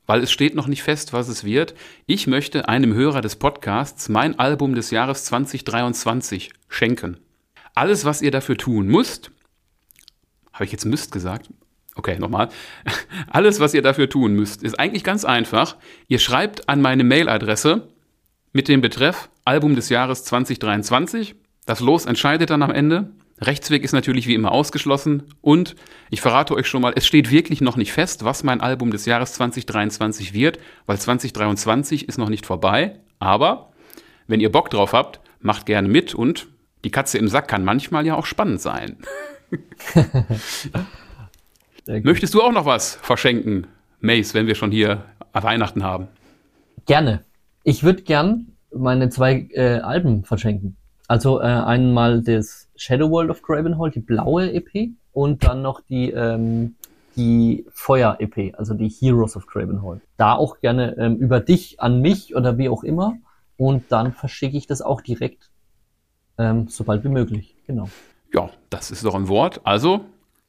[0.06, 1.76] weil es steht noch nicht fest, was es wird.
[2.06, 7.18] Ich möchte einem Hörer des Podcasts mein Album des Jahres 2023 schenken.
[7.74, 9.30] Alles, was ihr dafür tun müsst,
[10.54, 11.50] habe ich jetzt müsst gesagt?
[11.96, 12.50] Okay, nochmal.
[13.28, 15.78] Alles, was ihr dafür tun müsst, ist eigentlich ganz einfach.
[16.08, 17.88] Ihr schreibt an meine Mailadresse
[18.52, 21.36] mit dem Betreff Album des Jahres 2023.
[21.66, 23.12] Das Los entscheidet dann am Ende.
[23.40, 25.24] Rechtsweg ist natürlich wie immer ausgeschlossen.
[25.42, 25.76] Und
[26.10, 29.06] ich verrate euch schon mal, es steht wirklich noch nicht fest, was mein Album des
[29.06, 33.00] Jahres 2023 wird, weil 2023 ist noch nicht vorbei.
[33.20, 33.72] Aber
[34.28, 36.48] wenn ihr Bock drauf habt, macht gerne mit und
[36.84, 38.98] die Katze im Sack kann manchmal ja auch spannend sein.
[41.88, 43.68] Möchtest du auch noch was verschenken,
[44.00, 46.08] Mace, wenn wir schon hier Weihnachten haben?
[46.86, 47.24] Gerne.
[47.64, 50.78] Ich würde gern meine zwei äh, Alben verschenken.
[51.08, 56.12] Also äh, einmal das Shadow World of Gravenhall, die blaue EP, und dann noch die,
[56.12, 56.76] ähm,
[57.16, 60.02] die Feuer-EP, also die Heroes of Gravenhall.
[60.18, 63.16] Da auch gerne ähm, über dich an mich oder wie auch immer.
[63.58, 65.52] Und dann verschicke ich das auch direkt,
[66.38, 67.56] ähm, sobald wie möglich.
[67.68, 67.90] Genau.
[68.34, 69.62] Ja, das ist doch ein Wort.
[69.64, 70.02] Also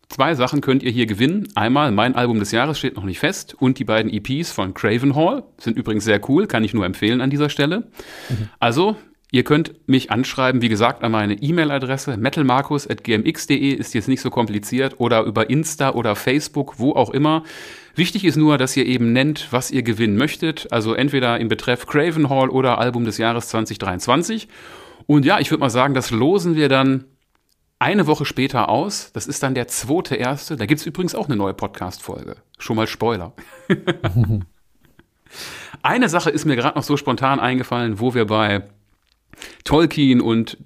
[0.09, 1.49] Zwei Sachen könnt ihr hier gewinnen.
[1.57, 5.17] Einmal mein Album des Jahres steht noch nicht fest und die beiden EPs von Craven
[5.17, 7.89] Hall sind übrigens sehr cool, kann ich nur empfehlen an dieser Stelle.
[8.29, 8.49] Mhm.
[8.61, 8.97] Also,
[9.33, 15.01] ihr könnt mich anschreiben, wie gesagt, an meine E-Mail-Adresse metalmarkus.gmx.de ist jetzt nicht so kompliziert
[15.01, 17.43] oder über Insta oder Facebook, wo auch immer.
[17.97, 20.69] Wichtig ist nur, dass ihr eben nennt, was ihr gewinnen möchtet.
[20.71, 24.49] Also entweder im Betreff Craven Hall oder Album des Jahres 2023.
[25.07, 27.05] Und ja, ich würde mal sagen, das losen wir dann
[27.79, 29.13] eine Woche später aus.
[29.13, 30.57] Das ist dann der zweite erste.
[30.57, 32.37] Da gibt es übrigens auch eine neue Podcast-Folge.
[32.59, 33.33] Schon mal Spoiler.
[35.83, 38.63] eine Sache ist mir gerade noch so spontan eingefallen, wo wir bei
[39.65, 40.59] Tolkien und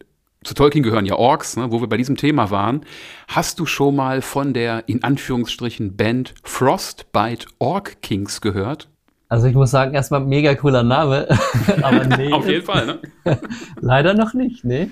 [0.42, 2.86] zu Tolkien gehören ja Orks, ne, wo wir bei diesem Thema waren.
[3.28, 8.88] Hast du schon mal von der in Anführungsstrichen Band Frostbite Ork Kings gehört?
[9.28, 11.28] Also ich muss sagen, erstmal mega cooler Name.
[11.82, 12.32] Aber nee.
[12.32, 13.38] Auf jeden Fall, ne?
[13.80, 14.90] Leider noch nicht, ne?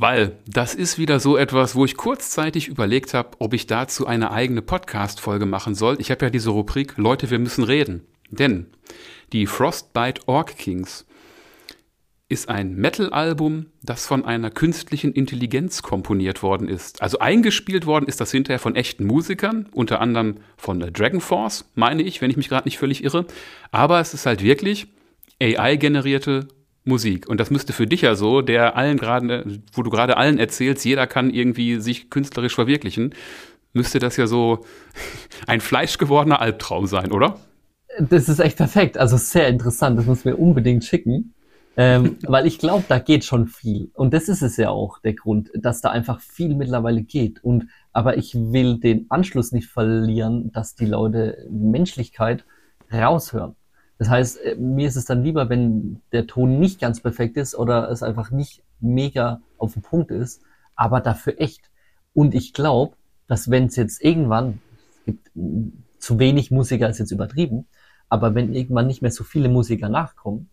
[0.00, 4.30] Weil das ist wieder so etwas, wo ich kurzzeitig überlegt habe, ob ich dazu eine
[4.30, 6.00] eigene Podcast-Folge machen soll.
[6.00, 8.06] Ich habe ja diese Rubrik Leute, wir müssen reden.
[8.30, 8.64] Denn
[9.34, 11.04] die Frostbite Orc Kings
[12.30, 17.02] ist ein Metal-Album, das von einer künstlichen Intelligenz komponiert worden ist.
[17.02, 22.02] Also eingespielt worden ist das hinterher von echten Musikern, unter anderem von Dragon Force, meine
[22.02, 23.26] ich, wenn ich mich gerade nicht völlig irre.
[23.70, 24.86] Aber es ist halt wirklich
[25.42, 26.48] AI-generierte
[26.84, 27.28] Musik.
[27.28, 30.84] Und das müsste für dich ja so, der allen gerade, wo du gerade allen erzählst,
[30.84, 33.14] jeder kann irgendwie sich künstlerisch verwirklichen,
[33.72, 34.64] müsste das ja so
[35.46, 37.38] ein fleischgewordener Albtraum sein, oder?
[37.98, 38.98] Das ist echt perfekt.
[38.98, 39.98] Also sehr interessant.
[39.98, 41.34] Das muss mir unbedingt schicken
[41.76, 43.90] ähm, weil ich glaube, da geht schon viel.
[43.94, 47.42] Und das ist es ja auch der Grund, dass da einfach viel mittlerweile geht.
[47.42, 52.44] Und aber ich will den Anschluss nicht verlieren, dass die Leute Menschlichkeit
[52.92, 53.56] raushören.
[54.00, 57.54] Das heißt, äh, mir ist es dann lieber, wenn der Ton nicht ganz perfekt ist
[57.54, 60.42] oder es einfach nicht mega auf den Punkt ist,
[60.74, 61.70] aber dafür echt.
[62.14, 62.96] Und ich glaube,
[63.26, 64.58] dass wenn es jetzt irgendwann,
[65.00, 65.30] es gibt
[65.98, 67.66] zu wenig Musiker, ist jetzt übertrieben,
[68.08, 70.48] aber wenn irgendwann nicht mehr so viele Musiker nachkommen,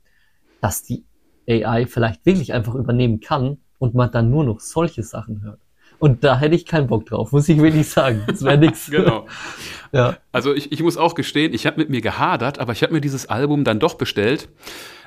[0.59, 1.05] dass die
[1.47, 5.61] AI vielleicht wirklich einfach übernehmen kann und man dann nur noch solche Sachen hört.
[5.99, 8.23] Und da hätte ich keinen Bock drauf, muss ich wirklich sagen.
[8.27, 8.89] Das wäre nix.
[8.89, 9.25] genau.
[9.91, 10.17] ja.
[10.31, 13.01] Also ich, ich muss auch gestehen, ich habe mit mir gehadert, aber ich habe mir
[13.01, 14.49] dieses Album dann doch bestellt.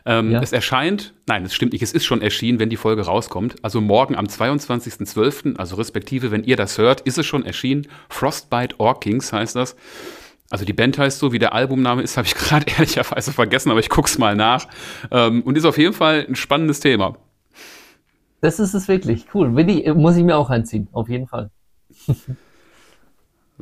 [0.06, 0.40] Ähm, ja.
[0.40, 3.56] Es erscheint, nein, es stimmt nicht, es ist schon erschienen, wenn die Folge rauskommt.
[3.62, 7.86] Also morgen am 22.12., also respektive, wenn ihr das hört, ist es schon erschienen.
[8.08, 9.76] Frostbite Orkings heißt das.
[10.48, 13.80] Also die Band heißt so, wie der Albumname ist, habe ich gerade ehrlicherweise vergessen, aber
[13.80, 14.66] ich guck's mal nach.
[15.10, 17.16] Ähm, und ist auf jeden Fall ein spannendes Thema.
[18.40, 19.26] Das ist es wirklich.
[19.34, 19.54] Cool.
[19.54, 21.50] Willi, muss ich mir auch einziehen, auf jeden Fall.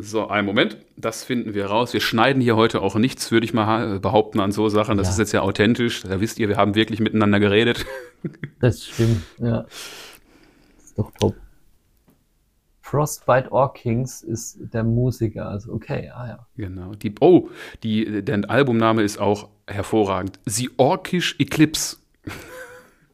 [0.00, 1.92] So, einen Moment, das finden wir raus.
[1.92, 4.96] Wir schneiden hier heute auch nichts, würde ich mal behaupten, an so Sachen.
[4.96, 5.12] Das ja.
[5.12, 6.02] ist jetzt ja authentisch.
[6.02, 7.84] Da wisst ihr, wir haben wirklich miteinander geredet.
[8.60, 9.62] Das stimmt, ja.
[9.62, 11.36] Das ist doch top.
[12.80, 16.46] Frostbite Orkings ist der Musiker, also okay, ah ja.
[16.56, 16.94] Genau.
[16.94, 17.48] Die, oh,
[17.84, 20.40] die, der Albumname ist auch hervorragend.
[20.46, 21.98] The Orkish Eclipse.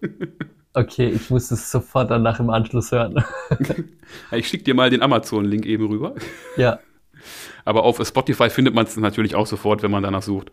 [0.75, 3.25] okay, ich muss es sofort danach im Anschluss hören.
[4.33, 6.15] ich schicke dir mal den Amazon-Link eben rüber.
[6.57, 6.79] Ja.
[7.65, 10.53] Aber auf Spotify findet man es natürlich auch sofort, wenn man danach sucht.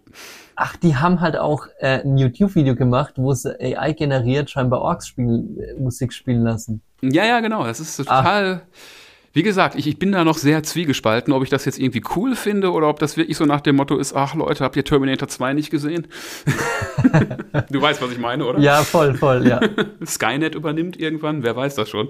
[0.55, 5.07] Ach, die haben halt auch äh, ein YouTube-Video gemacht, wo sie AI generiert scheinbar Orks
[5.07, 6.81] spiel, äh, Musik spielen lassen.
[7.01, 7.65] Ja, ja, genau.
[7.65, 8.61] Das ist total.
[8.63, 9.00] Ach
[9.33, 12.35] wie gesagt, ich, ich bin da noch sehr zwiegespalten, ob ich das jetzt irgendwie cool
[12.35, 15.27] finde oder ob das wirklich so nach dem Motto ist, ach Leute, habt ihr Terminator
[15.27, 16.07] 2 nicht gesehen?
[17.71, 18.59] du weißt, was ich meine, oder?
[18.59, 19.61] Ja, voll, voll, ja.
[20.05, 22.09] Skynet übernimmt irgendwann, wer weiß das schon.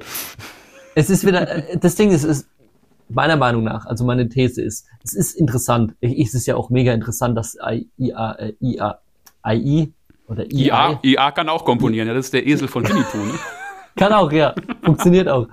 [0.96, 2.48] Es ist wieder, das Ding ist, ist
[3.08, 6.92] meiner Meinung nach, also meine These ist, es ist interessant, es ist ja auch mega
[6.94, 7.56] interessant, dass
[7.98, 9.00] IA, äh, IA,
[9.44, 9.90] AI
[10.28, 13.34] oder IA, IA kann auch komponieren, ja, das ist der Esel von Winnie Pooh, ne?
[13.96, 15.48] kann auch, ja, funktioniert auch.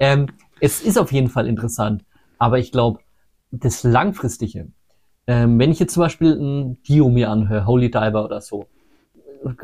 [0.00, 0.28] Ähm,
[0.60, 2.04] es ist auf jeden Fall interessant,
[2.38, 3.00] aber ich glaube,
[3.50, 4.68] das Langfristige,
[5.26, 8.66] ähm, wenn ich jetzt zum Beispiel ein Dio mir anhöre, Holy Diver oder so,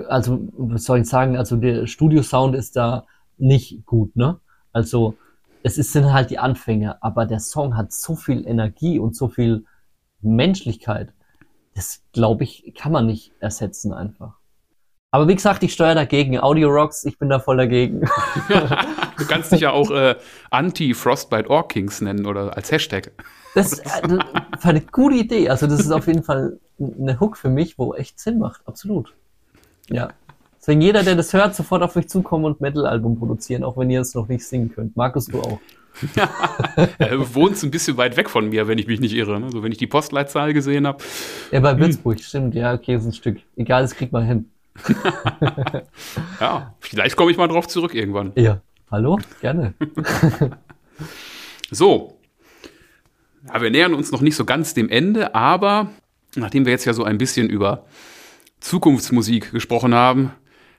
[0.09, 3.05] also, was soll ich sagen, also der Studio-Sound ist da
[3.38, 4.38] nicht gut, ne?
[4.72, 5.16] Also,
[5.62, 9.28] es ist, sind halt die Anfänge, aber der Song hat so viel Energie und so
[9.28, 9.64] viel
[10.20, 11.12] Menschlichkeit.
[11.74, 14.34] Das, glaube ich, kann man nicht ersetzen einfach.
[15.11, 16.38] Aber wie gesagt, ich steuere dagegen.
[16.38, 18.03] Audio Rocks, ich bin da voll dagegen.
[19.23, 20.16] du kannst dich ja auch äh,
[20.51, 23.12] Anti-Frostbite Orkings nennen oder als Hashtag.
[23.55, 24.18] Das ist äh,
[24.62, 25.49] eine gute Idee.
[25.49, 28.62] Also, das ist auf jeden Fall eine Hook für mich, wo echt Sinn macht.
[28.66, 29.14] Absolut.
[29.91, 30.11] Ja.
[30.59, 34.01] Deswegen jeder, der das hört, sofort auf euch zukommen und Metal-Album produzieren, auch wenn ihr
[34.01, 34.97] es noch nicht singen könnt.
[34.97, 35.59] Markus, du auch.
[36.14, 36.29] ja,
[36.99, 39.41] du wohnst ein bisschen weit weg von mir, wenn ich mich nicht irre.
[39.41, 39.51] Ne?
[39.51, 41.03] So, wenn ich die Postleitzahl gesehen habe.
[41.51, 42.23] Ja, bei Würzburg, hm.
[42.23, 42.55] stimmt.
[42.55, 43.41] Ja, okay, ist ein Stück.
[43.57, 44.51] Egal, das kriegt man hin.
[46.41, 48.33] ja, vielleicht komme ich mal drauf zurück irgendwann.
[48.37, 48.62] Ja,
[48.93, 49.74] hallo, gerne.
[51.70, 52.18] so.
[53.49, 55.90] Ja, wir nähern uns noch nicht so ganz dem Ende, aber
[56.36, 57.86] nachdem wir jetzt ja so ein bisschen über
[58.61, 60.30] Zukunftsmusik gesprochen haben,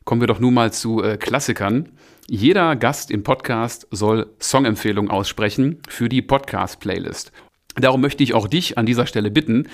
[0.06, 1.90] kommen wir doch nun mal zu äh, Klassikern.
[2.30, 7.34] Jeder Gast im Podcast soll Songempfehlungen aussprechen für die Podcast-Playlist.
[7.76, 9.68] Darum möchte ich auch dich an dieser Stelle bitten,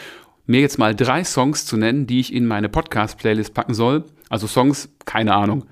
[0.47, 4.05] mir jetzt mal drei Songs zu nennen, die ich in meine Podcast-Playlist packen soll.
[4.29, 5.65] Also Songs, keine Ahnung,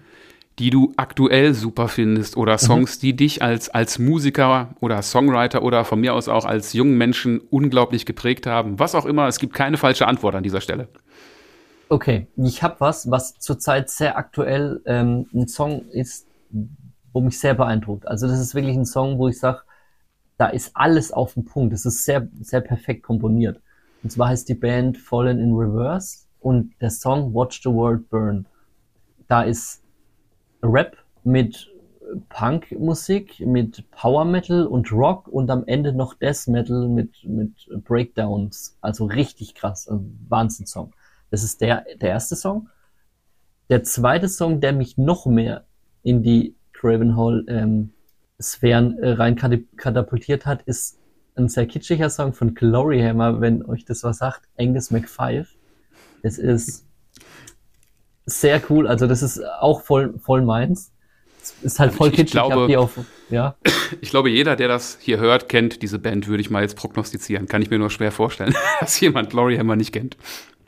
[0.60, 2.60] die du aktuell super findest oder mhm.
[2.60, 3.02] Songs, mhm.
[3.02, 7.40] die dich als, als Musiker oder Songwriter oder von mir aus auch als jungen Menschen
[7.40, 8.80] unglaublich geprägt haben.
[8.80, 10.88] Was auch immer, es gibt keine falsche Antwort an dieser Stelle.
[11.90, 16.28] Okay, ich habe was, was zurzeit sehr aktuell ähm, ein Song ist,
[17.14, 18.08] wo mich sehr beeindruckt.
[18.08, 19.62] Also das ist wirklich ein Song, wo ich sage,
[20.38, 21.74] da ist alles auf dem Punkt.
[21.74, 23.62] Es ist sehr, sehr perfekt komponiert.
[24.04, 28.46] Und zwar heißt die Band Fallen in Reverse und der Song Watch the World Burn.
[29.28, 29.82] Da ist
[30.68, 31.70] Rap mit
[32.30, 37.54] Punk-Musik mit Power Metal und Rock und am Ende noch Death Metal mit, mit
[37.84, 38.78] Breakdowns.
[38.82, 39.88] Also richtig krass.
[39.88, 40.94] Also Wahnsinn-Song.
[41.30, 42.70] Das ist der, der erste Song.
[43.70, 45.66] Der zweite Song, der mich noch mehr
[46.04, 47.92] in die Craven Hall ähm,
[48.62, 51.00] äh, rein katapultiert hat, ist
[51.36, 55.48] ein sehr kitschiger Song von Gloryhammer, wenn euch das was sagt, Angus McFive.
[56.22, 56.87] Es ist
[58.28, 60.92] sehr cool, also das ist auch voll, voll meins.
[61.42, 62.36] Es ist halt voll ich, kitschig.
[62.36, 63.00] Ich glaube, auf,
[63.30, 63.56] ja.
[64.02, 67.48] ich glaube, jeder, der das hier hört, kennt diese Band, würde ich mal jetzt prognostizieren.
[67.48, 70.18] Kann ich mir nur schwer vorstellen, dass jemand Gloryhammer nicht kennt.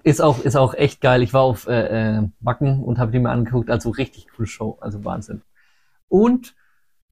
[0.04, 1.22] Ist auch, ist auch echt geil.
[1.22, 3.70] Ich war auf äh, äh, Wacken und habe die mir angeguckt.
[3.70, 4.78] Also richtig coole Show.
[4.80, 5.42] Also Wahnsinn.
[6.08, 6.56] Und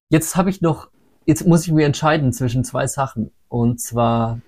[0.07, 0.87] jetzt habe ich noch,
[1.25, 3.31] jetzt muss ich mir entscheiden zwischen zwei Sachen.
[3.49, 4.39] Und zwar.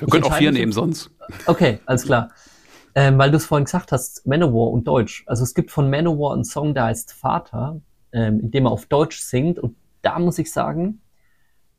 [0.00, 1.10] Wir können auch vier nehmen sonst.
[1.46, 2.30] Okay, alles klar.
[2.94, 5.24] Ähm, weil du es vorhin gesagt hast, Manowar und Deutsch.
[5.26, 7.80] Also es gibt von Manowar einen Song, der heißt Vater,
[8.12, 9.58] ähm, in dem er auf Deutsch singt.
[9.58, 11.00] Und da muss ich sagen,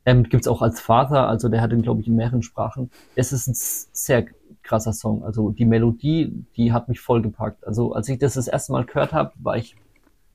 [0.06, 2.90] ähm, gibt es auch als Vater, also der hat ihn, glaube ich, in mehreren Sprachen.
[3.16, 4.26] Es ist ein sehr
[4.64, 5.24] krasser Song.
[5.24, 7.66] Also die Melodie, die hat mich voll gepackt.
[7.66, 9.76] Also als ich das das erste Mal gehört habe, war ich,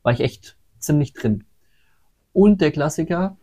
[0.03, 1.45] war ich echt ziemlich drin.
[2.33, 3.37] Und der Klassiker,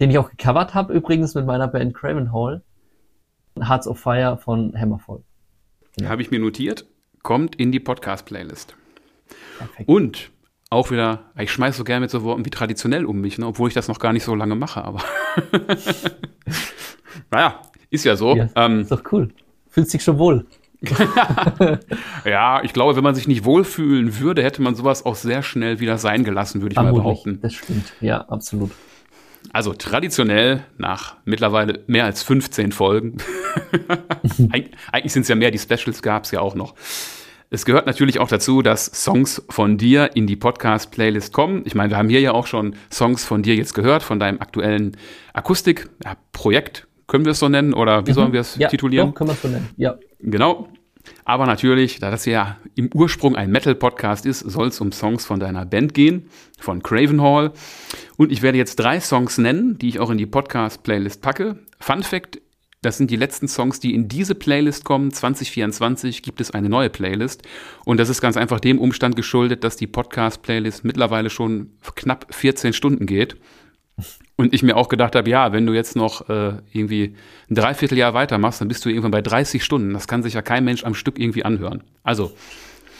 [0.00, 2.62] den ich auch gecovert habe, übrigens mit meiner Band Craven Hall,
[3.60, 5.22] Hearts of Fire von Hammerfall.
[5.96, 6.10] Genau.
[6.10, 6.86] Habe ich mir notiert,
[7.22, 8.74] kommt in die Podcast-Playlist.
[9.86, 10.30] Und
[10.70, 13.68] auch wieder, ich schmeiße so gerne mit so Worten wie traditionell um mich, ne, obwohl
[13.68, 15.02] ich das noch gar nicht so lange mache, aber
[17.30, 18.34] naja, ist ja so.
[18.34, 19.28] Ja, ähm, ist doch cool.
[19.68, 20.46] Fühlst dich schon wohl.
[22.24, 25.78] ja, ich glaube, wenn man sich nicht wohlfühlen würde, hätte man sowas auch sehr schnell
[25.78, 27.40] wieder sein gelassen, würde ich Vermutlich, mal behaupten.
[27.40, 28.72] Das stimmt, ja, absolut.
[29.52, 33.18] Also traditionell nach mittlerweile mehr als 15 Folgen.
[34.92, 36.74] Eigentlich sind es ja mehr, die Specials gab es ja auch noch.
[37.50, 41.62] Es gehört natürlich auch dazu, dass Songs von dir in die Podcast-Playlist kommen.
[41.66, 44.40] Ich meine, wir haben hier ja auch schon Songs von dir jetzt gehört, von deinem
[44.40, 44.96] aktuellen
[45.34, 46.86] Akustik-Projekt.
[47.08, 48.14] Können wir es so nennen oder wie mhm.
[48.14, 49.08] sollen wir es ja, titulieren?
[49.08, 49.98] Doch, können wir es so nennen, ja.
[50.20, 50.68] Genau.
[51.24, 55.40] Aber natürlich, da das ja im Ursprung ein Metal-Podcast ist, soll es um Songs von
[55.40, 56.28] deiner Band gehen,
[56.58, 57.52] von Craven Hall.
[58.16, 61.58] Und ich werde jetzt drei Songs nennen, die ich auch in die Podcast-Playlist packe.
[61.80, 62.40] Fun Fact,
[62.82, 65.12] das sind die letzten Songs, die in diese Playlist kommen.
[65.12, 67.42] 2024 gibt es eine neue Playlist.
[67.84, 72.72] Und das ist ganz einfach dem Umstand geschuldet, dass die Podcast-Playlist mittlerweile schon knapp 14
[72.72, 73.36] Stunden geht.
[74.36, 77.14] Und ich mir auch gedacht habe, ja, wenn du jetzt noch äh, irgendwie
[77.50, 79.92] ein Dreivierteljahr weitermachst, dann bist du irgendwann bei 30 Stunden.
[79.92, 81.84] Das kann sich ja kein Mensch am Stück irgendwie anhören.
[82.02, 82.32] Also,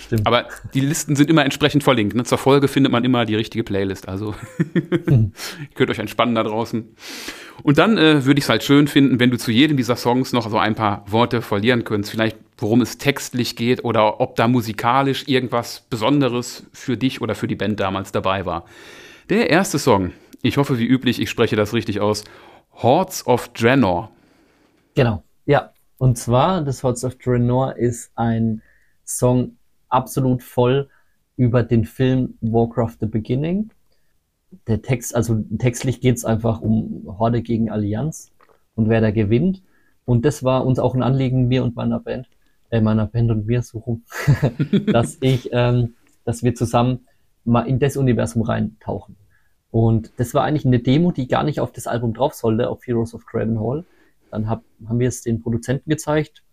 [0.04, 0.26] Stimmt.
[0.26, 2.14] aber die Listen sind immer entsprechend verlinkt.
[2.14, 2.24] Ne?
[2.24, 4.08] Zur Folge findet man immer die richtige Playlist.
[4.08, 4.34] Also,
[4.74, 5.30] ihr
[5.74, 6.84] könnt euch entspannen da draußen.
[7.62, 10.32] Und dann äh, würde ich es halt schön finden, wenn du zu jedem dieser Songs
[10.32, 12.12] noch so ein paar Worte verlieren könntest.
[12.12, 17.48] Vielleicht, worum es textlich geht oder ob da musikalisch irgendwas Besonderes für dich oder für
[17.48, 18.66] die Band damals dabei war.
[19.30, 20.12] Der erste Song,
[20.42, 22.24] ich hoffe, wie üblich, ich spreche das richtig aus.
[22.72, 24.10] Hordes of Draenor.
[24.94, 25.72] Genau, ja.
[25.98, 28.60] Und zwar, das Hordes of Draenor ist ein
[29.04, 29.56] Song
[29.88, 30.88] absolut voll
[31.36, 33.70] über den Film Warcraft The Beginning.
[34.66, 38.32] Der Text, also textlich geht es einfach um Horde gegen Allianz
[38.74, 39.62] und wer da gewinnt.
[40.04, 42.28] Und das war uns auch ein Anliegen, mir und meiner Band,
[42.70, 44.04] äh, meiner Band und mir suchen,
[44.88, 47.06] dass ich, ähm, dass wir zusammen
[47.44, 49.16] mal in das Universum reintauchen.
[49.72, 52.86] Und das war eigentlich eine Demo, die gar nicht auf das Album drauf sollte, auf
[52.86, 53.84] Heroes of Craven Hall.
[54.30, 56.44] Dann hab, haben wir es den Produzenten gezeigt,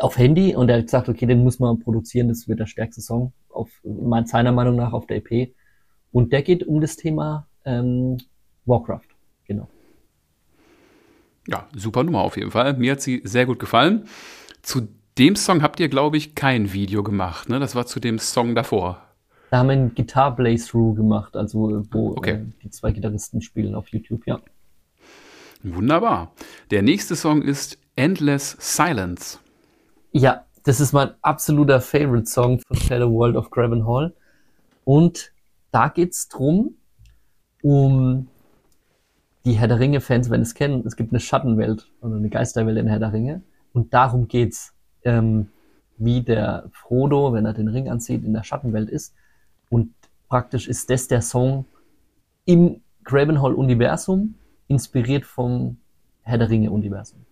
[0.00, 3.00] auf Handy, und er hat gesagt, okay, den muss man produzieren, das wird der stärkste
[3.00, 3.70] Song, auf,
[4.24, 5.54] seiner Meinung nach auf der EP.
[6.10, 8.18] Und der geht um das Thema ähm,
[8.64, 9.08] Warcraft,
[9.44, 9.68] genau.
[11.46, 12.74] Ja, super Nummer auf jeden Fall.
[12.74, 14.06] Mir hat sie sehr gut gefallen.
[14.62, 14.88] Zu
[15.18, 17.58] dem Song habt ihr, glaube ich, kein Video gemacht, ne?
[17.58, 19.07] Das war zu dem Song davor.
[19.50, 22.32] Da haben wir einen Guitar Playthrough gemacht, also wo okay.
[22.32, 24.40] äh, die zwei Gitarristen spielen auf YouTube, ja.
[25.62, 26.32] Wunderbar.
[26.70, 29.38] Der nächste Song ist Endless Silence.
[30.12, 34.14] Ja, das ist mein absoluter Favorite-Song von Shadow World of Graven Hall.
[34.84, 35.32] Und
[35.70, 36.74] da geht es drum,
[37.62, 38.28] um
[39.44, 42.86] die Herr der Ringe-Fans, wenn es kennen, es gibt eine Schattenwelt oder eine Geisterwelt in
[42.86, 43.42] Herr der Ringe.
[43.72, 44.74] Und darum geht's,
[45.04, 45.48] ähm,
[45.96, 49.14] wie der Frodo, wenn er den Ring anzieht, in der Schattenwelt ist.
[49.68, 49.94] Und
[50.28, 51.66] praktisch ist das der Song
[52.44, 54.34] im Gravenhall-Universum,
[54.68, 55.78] inspiriert vom
[56.22, 57.24] Herr der Ringe-Universum.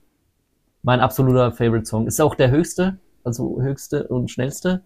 [0.82, 2.06] Mein absoluter Favorite-Song.
[2.06, 4.82] Ist auch der höchste, also höchste und schnellste,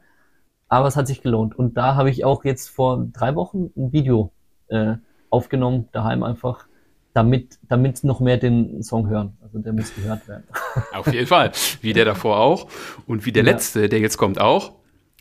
[0.68, 1.58] aber es hat sich gelohnt.
[1.58, 4.32] Und da habe ich auch jetzt vor drei Wochen ein Video
[4.68, 4.94] äh,
[5.28, 6.66] aufgenommen, daheim einfach,
[7.12, 9.36] damit, damit noch mehr den Song hören.
[9.42, 10.44] Also der muss gehört werden.
[10.92, 11.52] Auf jeden Fall.
[11.80, 12.68] Wie der davor auch.
[13.06, 13.50] Und wie der ja.
[13.50, 14.72] letzte, der jetzt kommt auch.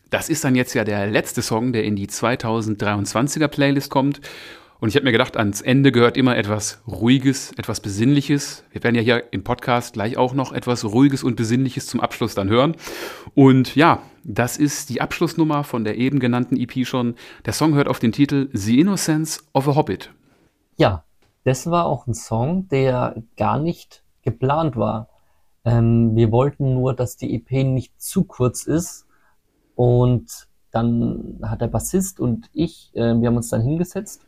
[0.10, 4.22] Das ist dann jetzt ja der letzte Song, der in die 2023er Playlist kommt.
[4.80, 8.64] Und ich habe mir gedacht, ans Ende gehört immer etwas Ruhiges, etwas Besinnliches.
[8.72, 12.34] Wir werden ja hier im Podcast gleich auch noch etwas Ruhiges und Besinnliches zum Abschluss
[12.34, 12.76] dann hören.
[13.36, 17.16] Und ja, das ist die Abschlussnummer von der eben genannten EP schon.
[17.46, 20.12] Der Song hört auf den Titel The Innocence of a Hobbit.
[20.78, 21.04] Ja,
[21.44, 25.10] das war auch ein Song, der gar nicht geplant war.
[25.66, 29.06] Ähm, wir wollten nur, dass die EP nicht zu kurz ist.
[29.80, 34.26] Und dann hat der Bassist und ich, äh, wir haben uns dann hingesetzt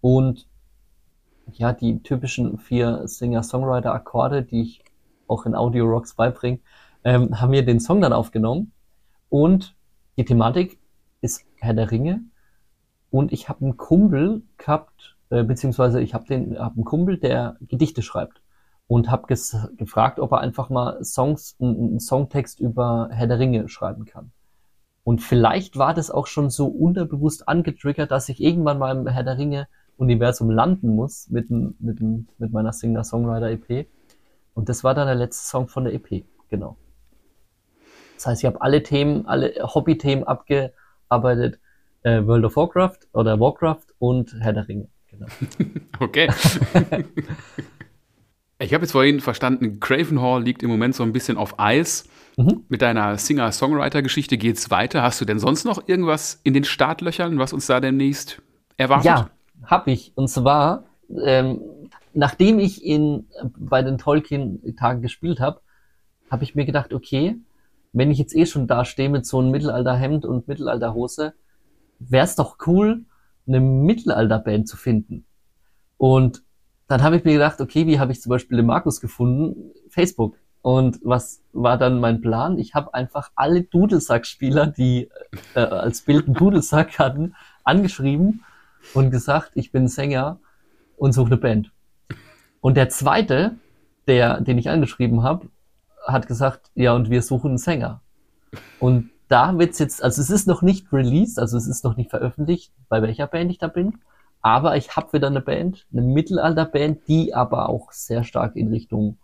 [0.00, 0.48] und
[1.52, 4.84] ja, die typischen vier Singer-Songwriter-Akkorde, die ich
[5.28, 6.60] auch in Audio Rocks beibringe,
[7.04, 8.72] ähm, haben wir den Song dann aufgenommen.
[9.28, 9.76] Und
[10.16, 10.78] die Thematik
[11.20, 12.22] ist Herr der Ringe.
[13.10, 17.58] Und ich habe einen Kumpel gehabt, äh, beziehungsweise ich habe den hab einen Kumpel, der
[17.60, 18.40] Gedichte schreibt.
[18.86, 24.06] Und habe gefragt, ob er einfach mal Songs, einen Songtext über Herr der Ringe schreiben
[24.06, 24.32] kann.
[25.06, 29.22] Und vielleicht war das auch schon so unterbewusst angetriggert, dass ich irgendwann mal im Herr
[29.22, 33.86] der Ringe Universum landen muss mit, mit, mit meiner Singer-Songwriter-EP.
[34.54, 36.76] Und das war dann der letzte Song von der EP, genau.
[38.16, 41.60] Das heißt, ich habe alle Themen, alle Hobby-Themen abgearbeitet.
[42.02, 44.88] Äh, World of Warcraft oder Warcraft und Herr der Ringe.
[45.08, 45.26] Genau.
[46.00, 46.28] okay.
[48.58, 52.08] ich habe jetzt vorhin verstanden, Cravenhall liegt im Moment so ein bisschen auf Eis.
[52.36, 52.64] Mhm.
[52.68, 55.02] Mit deiner Singer-Songwriter-Geschichte geht es weiter.
[55.02, 58.42] Hast du denn sonst noch irgendwas in den Startlöchern, was uns da demnächst
[58.76, 59.06] erwartet?
[59.06, 59.30] Ja,
[59.64, 60.12] habe ich.
[60.16, 60.84] Und zwar,
[61.24, 61.60] ähm,
[62.12, 63.26] nachdem ich in,
[63.58, 65.60] bei den Tolkien-Tagen gespielt habe,
[66.30, 67.38] habe ich mir gedacht, okay,
[67.92, 71.32] wenn ich jetzt eh schon da stehe mit so einem Mittelalterhemd und Mittelalterhose,
[71.98, 73.06] wäre es doch cool,
[73.46, 75.24] eine Mittelalterband zu finden.
[75.96, 76.42] Und
[76.88, 79.72] dann habe ich mir gedacht, okay, wie habe ich zum Beispiel den Markus gefunden?
[79.88, 80.36] Facebook.
[80.66, 82.58] Und was war dann mein Plan?
[82.58, 85.08] Ich habe einfach alle Dudelsack-Spieler, die
[85.54, 88.42] äh, als Bild einen Dudelsack hatten, angeschrieben
[88.92, 90.40] und gesagt, ich bin Sänger
[90.96, 91.70] und suche eine Band.
[92.60, 93.54] Und der zweite,
[94.08, 95.46] der, den ich angeschrieben habe,
[96.04, 98.00] hat gesagt, ja, und wir suchen einen Sänger.
[98.80, 102.10] Und da wird's jetzt, also es ist noch nicht released, also es ist noch nicht
[102.10, 104.00] veröffentlicht, bei welcher Band ich da bin.
[104.42, 109.18] Aber ich habe wieder eine Band, eine Mittelalterband, die aber auch sehr stark in Richtung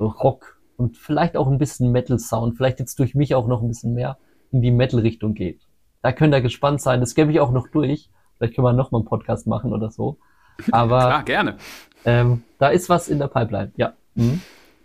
[0.00, 3.94] Rock und vielleicht auch ein bisschen Metal-Sound, vielleicht jetzt durch mich auch noch ein bisschen
[3.94, 4.18] mehr
[4.52, 5.60] in die Metal-Richtung geht.
[6.02, 7.00] Da könnt ihr gespannt sein.
[7.00, 8.10] Das gebe ich auch noch durch.
[8.36, 10.18] Vielleicht können wir noch mal einen Podcast machen oder so.
[10.72, 11.56] Aber Klar, gerne.
[12.04, 13.94] Ähm, da ist was in der Pipeline, ja.
[14.14, 14.40] Mhm.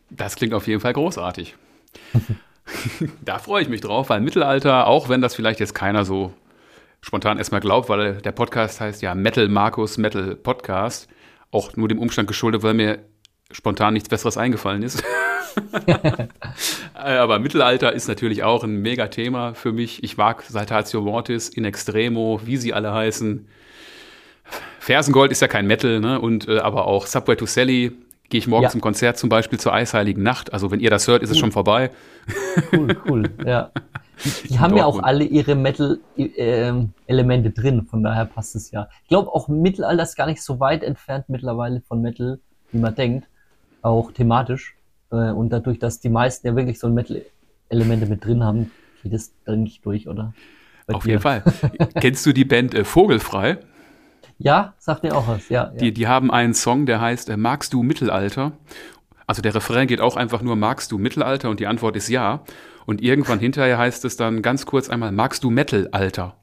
[0.09, 1.55] Das klingt auf jeden Fall großartig.
[3.23, 6.33] da freue ich mich drauf, weil Mittelalter, auch wenn das vielleicht jetzt keiner so
[7.01, 11.07] spontan erstmal glaubt, weil der Podcast heißt ja Metal Markus Metal Podcast,
[11.51, 12.99] auch nur dem Umstand geschuldet, weil mir
[13.51, 15.03] spontan nichts Besseres eingefallen ist.
[16.93, 20.03] Aber Mittelalter ist natürlich auch ein mega Thema für mich.
[20.03, 23.47] Ich mag Saltatio Mortis, In Extremo, wie sie alle heißen.
[24.79, 26.19] Fersengold ist ja kein Metal, ne?
[26.19, 27.91] Und äh, aber auch Subway to Sally
[28.29, 28.69] gehe ich morgen ja.
[28.69, 30.53] zum Konzert zum Beispiel zur Eisheiligen Nacht.
[30.53, 31.35] Also wenn ihr das hört, ist cool.
[31.35, 31.91] es schon vorbei.
[32.71, 33.71] Cool, cool, ja.
[34.23, 38.87] Die, die haben ja auch alle ihre Metal-Elemente äh, drin, von daher passt es ja.
[39.01, 42.39] Ich glaube auch Mittelalter ist gar nicht so weit entfernt mittlerweile von Metal,
[42.71, 43.27] wie man denkt,
[43.81, 44.75] auch thematisch.
[45.11, 48.71] Äh, und dadurch, dass die meisten ja wirklich so Metal-Elemente mit drin haben,
[49.03, 50.33] geht es dann nicht durch, oder?
[50.87, 51.11] Bei Auf dir.
[51.11, 51.43] jeden Fall.
[51.99, 53.59] Kennst du die Band äh, Vogelfrei?
[54.37, 55.65] Ja, sagt mir auch was, ja.
[55.65, 55.91] Die, ja.
[55.91, 58.53] die haben einen Song, der heißt äh, Magst du Mittelalter?
[59.27, 61.49] Also der Refrain geht auch einfach nur Magst du Mittelalter?
[61.49, 62.43] Und die Antwort ist ja.
[62.85, 66.35] Und irgendwann hinterher heißt es dann ganz kurz einmal Magst du Metal-Alter?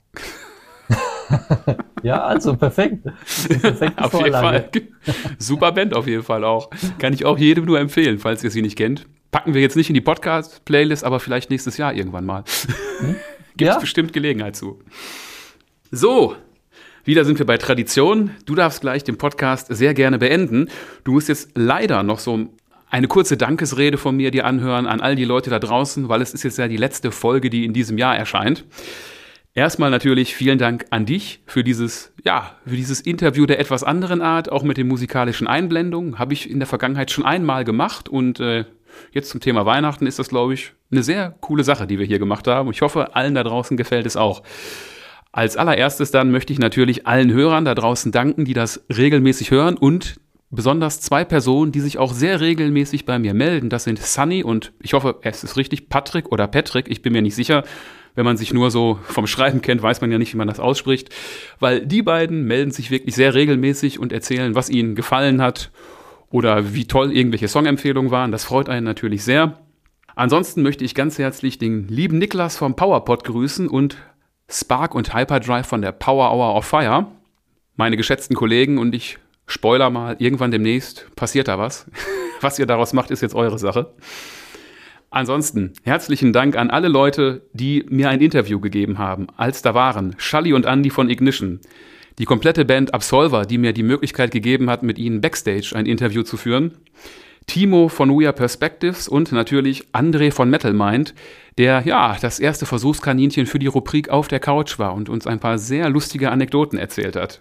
[2.03, 3.07] ja, also perfekt.
[3.97, 4.70] auf jeden Fall.
[5.39, 6.70] Super Band auf jeden Fall auch.
[6.99, 9.07] Kann ich auch jedem nur empfehlen, falls ihr sie nicht kennt.
[9.31, 12.45] Packen wir jetzt nicht in die Podcast-Playlist, aber vielleicht nächstes Jahr irgendwann mal.
[13.01, 13.16] Hm?
[13.57, 13.81] Gibt es ja.
[13.81, 14.81] bestimmt Gelegenheit zu.
[15.91, 16.37] So,
[17.05, 18.31] wieder sind wir bei Tradition.
[18.47, 20.68] Du darfst gleich den Podcast sehr gerne beenden.
[21.05, 22.49] Du musst jetzt leider noch so
[22.91, 26.33] eine kurze Dankesrede von mir dir anhören an all die Leute da draußen, weil es
[26.33, 28.64] ist jetzt ja die letzte Folge, die in diesem Jahr erscheint.
[29.59, 34.23] Erstmal natürlich vielen Dank an dich für dieses, ja, für dieses Interview der etwas anderen
[34.23, 36.21] Art, auch mit den musikalischen Einblendungen.
[36.21, 38.67] Habe ich in der Vergangenheit schon einmal gemacht und äh,
[39.11, 42.21] jetzt zum Thema Weihnachten ist das, glaube ich, eine sehr coole Sache, die wir hier
[42.21, 42.71] gemacht haben.
[42.71, 44.45] Ich hoffe, allen da draußen gefällt es auch.
[45.33, 49.77] Als allererstes dann möchte ich natürlich allen Hörern da draußen danken, die das regelmäßig hören
[49.77, 53.68] und besonders zwei Personen, die sich auch sehr regelmäßig bei mir melden.
[53.68, 57.22] Das sind Sunny und ich hoffe, es ist richtig, Patrick oder Patrick, ich bin mir
[57.22, 57.64] nicht sicher.
[58.14, 60.59] Wenn man sich nur so vom Schreiben kennt, weiß man ja nicht, wie man das
[60.59, 61.14] ausspricht.
[61.61, 65.70] Weil die beiden melden sich wirklich sehr regelmäßig und erzählen, was ihnen gefallen hat
[66.30, 68.32] oder wie toll irgendwelche Songempfehlungen waren.
[68.32, 69.59] Das freut einen natürlich sehr.
[70.16, 73.96] Ansonsten möchte ich ganz herzlich den lieben Niklas vom PowerPod grüßen und
[74.51, 77.07] Spark und Hyperdrive von der Power Hour of Fire.
[77.76, 79.18] Meine geschätzten Kollegen und ich
[79.49, 81.86] spoiler mal, irgendwann demnächst passiert da was.
[82.40, 83.92] Was ihr daraus macht, ist jetzt eure Sache.
[85.11, 90.14] Ansonsten herzlichen Dank an alle Leute, die mir ein Interview gegeben haben, als da waren.
[90.18, 91.61] Shally und Andy von Ignition.
[92.18, 96.22] Die komplette Band Absolver, die mir die Möglichkeit gegeben hat, mit ihnen backstage ein Interview
[96.22, 96.74] zu führen.
[97.46, 101.14] Timo von We Are Perspectives und natürlich André von Metal Mind,
[101.57, 105.40] der ja das erste Versuchskaninchen für die Rubrik auf der Couch war und uns ein
[105.40, 107.40] paar sehr lustige Anekdoten erzählt hat.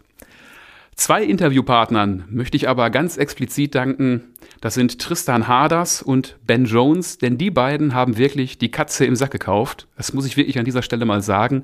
[0.97, 4.33] Zwei Interviewpartnern möchte ich aber ganz explizit danken.
[4.61, 9.15] Das sind Tristan Harders und Ben Jones, denn die beiden haben wirklich die Katze im
[9.15, 9.87] Sack gekauft.
[9.95, 11.61] Das muss ich wirklich an dieser Stelle mal sagen.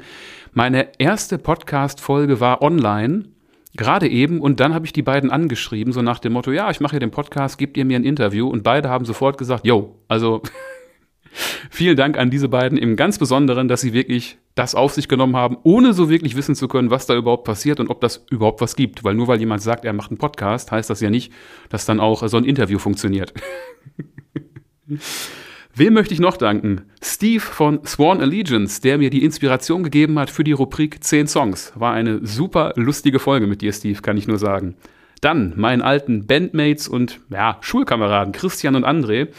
[0.53, 3.25] Meine erste Podcast-Folge war online,
[3.75, 6.79] gerade eben, und dann habe ich die beiden angeschrieben, so nach dem Motto, ja, ich
[6.79, 8.47] mache hier den Podcast, gebt ihr mir ein Interview?
[8.47, 10.43] Und beide haben sofort gesagt, yo, also
[11.71, 15.35] Vielen Dank an diese beiden im ganz Besonderen, dass sie wirklich das auf sich genommen
[15.35, 18.61] haben, ohne so wirklich wissen zu können, was da überhaupt passiert und ob das überhaupt
[18.61, 19.03] was gibt.
[19.03, 21.33] Weil nur weil jemand sagt, er macht einen Podcast, heißt das ja nicht,
[21.69, 23.33] dass dann auch so ein Interview funktioniert.
[25.75, 26.83] Wem möchte ich noch danken?
[27.01, 31.73] Steve von Sworn Allegiance, der mir die Inspiration gegeben hat für die Rubrik 10 Songs.
[31.75, 34.75] War eine super lustige Folge mit dir, Steve, kann ich nur sagen.
[35.21, 39.29] Dann meinen alten Bandmates und ja, Schulkameraden Christian und André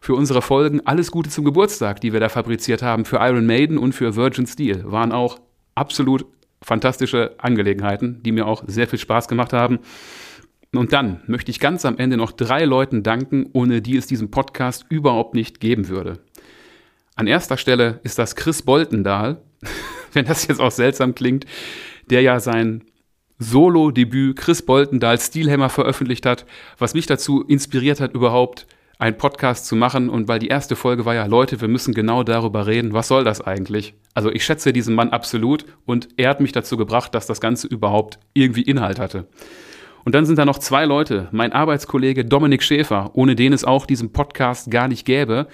[0.00, 3.78] für unsere Folgen Alles Gute zum Geburtstag, die wir da fabriziert haben für Iron Maiden
[3.78, 4.82] und für Virgin Steel.
[4.90, 5.40] Waren auch
[5.74, 6.26] absolut
[6.62, 9.78] fantastische Angelegenheiten, die mir auch sehr viel Spaß gemacht haben.
[10.72, 14.30] Und dann möchte ich ganz am Ende noch drei Leuten danken, ohne die es diesen
[14.30, 16.20] Podcast überhaupt nicht geben würde.
[17.16, 19.42] An erster Stelle ist das Chris Boltendahl,
[20.12, 21.44] wenn das jetzt auch seltsam klingt,
[22.08, 22.84] der ja sein
[23.38, 26.46] Solo-Debüt Chris Boltendahl Steelhammer veröffentlicht hat,
[26.78, 28.66] was mich dazu inspiriert hat, überhaupt
[29.00, 32.22] einen Podcast zu machen und weil die erste Folge war ja, Leute, wir müssen genau
[32.22, 33.94] darüber reden, was soll das eigentlich?
[34.12, 37.66] Also ich schätze diesen Mann absolut und er hat mich dazu gebracht, dass das Ganze
[37.66, 39.26] überhaupt irgendwie Inhalt hatte.
[40.04, 43.86] Und dann sind da noch zwei Leute, mein Arbeitskollege Dominik Schäfer, ohne den es auch
[43.86, 45.46] diesen Podcast gar nicht gäbe,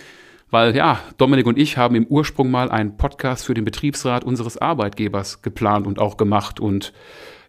[0.51, 4.59] weil ja, Dominik und ich haben im Ursprung mal einen Podcast für den Betriebsrat unseres
[4.59, 6.93] Arbeitgebers geplant und auch gemacht und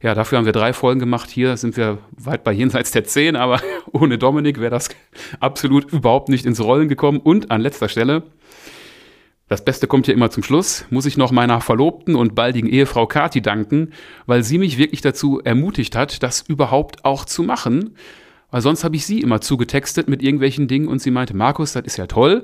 [0.02, 1.30] ja, dafür haben wir drei Folgen gemacht.
[1.30, 4.90] Hier sind wir weit bei jenseits der zehn, aber ohne Dominik wäre das
[5.40, 7.20] absolut überhaupt nicht ins Rollen gekommen.
[7.20, 8.24] Und an letzter Stelle,
[9.48, 13.08] das Beste kommt hier immer zum Schluss, muss ich noch meiner Verlobten und baldigen Ehefrau
[13.08, 13.94] Kati danken,
[14.26, 17.96] weil sie mich wirklich dazu ermutigt hat, das überhaupt auch zu machen.
[18.52, 21.86] Weil sonst habe ich sie immer zugetextet mit irgendwelchen Dingen und sie meinte, Markus, das
[21.86, 22.44] ist ja toll,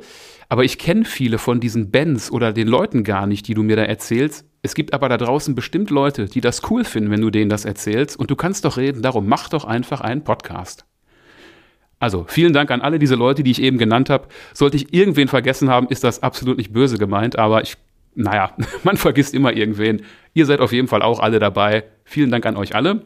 [0.50, 3.76] aber ich kenne viele von diesen Bands oder den Leuten gar nicht, die du mir
[3.76, 4.46] da erzählst.
[4.66, 7.66] Es gibt aber da draußen bestimmt Leute, die das cool finden, wenn du denen das
[7.66, 8.18] erzählst.
[8.18, 10.86] Und du kannst doch reden, darum mach doch einfach einen Podcast.
[12.00, 14.30] Also vielen Dank an alle diese Leute, die ich eben genannt habe.
[14.54, 17.76] Sollte ich irgendwen vergessen haben, ist das absolut nicht böse gemeint, aber ich,
[18.16, 20.04] naja, man vergisst immer irgendwen.
[20.34, 21.84] Ihr seid auf jeden Fall auch alle dabei.
[22.06, 23.06] Vielen Dank an euch alle.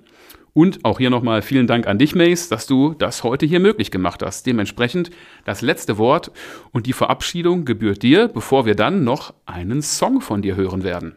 [0.54, 3.90] Und auch hier nochmal vielen Dank an dich, Mace, dass du das heute hier möglich
[3.90, 4.46] gemacht hast.
[4.46, 5.10] Dementsprechend
[5.44, 6.32] das letzte Wort
[6.72, 11.16] und die Verabschiedung gebührt dir, bevor wir dann noch einen Song von dir hören werden.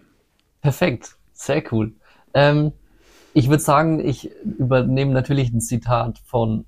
[0.60, 1.94] Perfekt, sehr cool.
[2.34, 2.72] Ähm,
[3.32, 6.66] ich würde sagen, ich übernehme natürlich ein Zitat von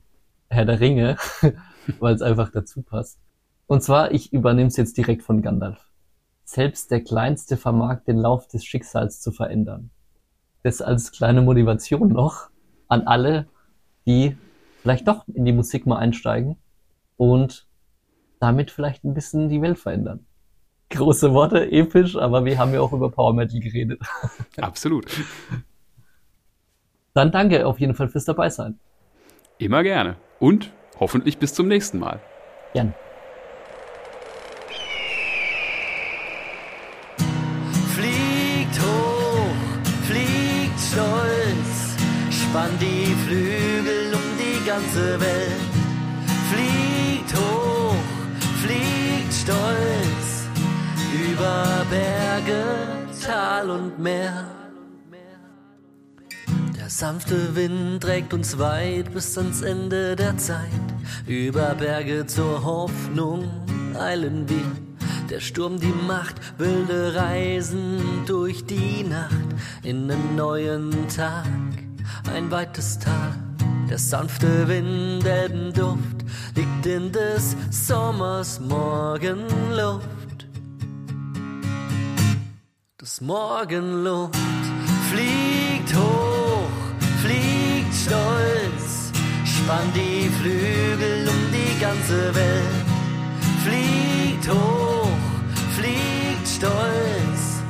[0.49, 1.16] Herr der Ringe,
[2.01, 3.18] weil es einfach dazu passt.
[3.66, 5.90] Und zwar, ich übernehme es jetzt direkt von Gandalf.
[6.45, 9.90] Selbst der Kleinste vermag den Lauf des Schicksals zu verändern.
[10.62, 12.51] Das als kleine Motivation noch
[12.88, 13.47] an alle,
[14.07, 14.36] die
[14.80, 16.57] vielleicht doch in die Musik mal einsteigen
[17.16, 17.66] und
[18.40, 20.26] damit vielleicht ein bisschen die Welt verändern
[20.93, 24.01] große Worte, episch, aber wir haben ja auch über Power Metal geredet.
[24.61, 25.07] Absolut.
[27.14, 28.78] Dann danke auf jeden Fall fürs dabei sein.
[29.59, 30.16] Immer gerne.
[30.38, 32.20] Und hoffentlich bis zum nächsten Mal.
[32.72, 32.95] Gern.
[37.95, 41.97] Fliegt hoch, fliegt stolz,
[42.30, 45.72] spannt die Flügel um die ganze Welt.
[46.51, 47.95] Fliegt hoch,
[48.62, 49.91] fliegt stolz
[51.43, 52.64] über Berge,
[53.24, 54.47] Tal und Meer.
[56.78, 60.68] Der sanfte Wind trägt uns weit bis ans Ende der Zeit.
[61.26, 63.51] Über Berge zur Hoffnung
[63.99, 64.64] eilen wir.
[65.30, 69.32] Der Sturm die Macht, wilde Reisen durch die Nacht
[69.82, 71.47] in einen neuen Tag,
[72.32, 73.34] ein weites Tal.
[73.90, 76.24] Der sanfte Wind, Elbenduft
[76.55, 80.21] liegt in des Sommers Morgenluft.
[83.03, 84.38] Das Morgenluft
[85.11, 86.70] fliegt hoch,
[87.20, 89.11] fliegt stolz,
[89.44, 92.86] spannt die Flügel um die ganze Welt.
[93.64, 95.09] Fliegt hoch,
[95.74, 97.61] fliegt stolz,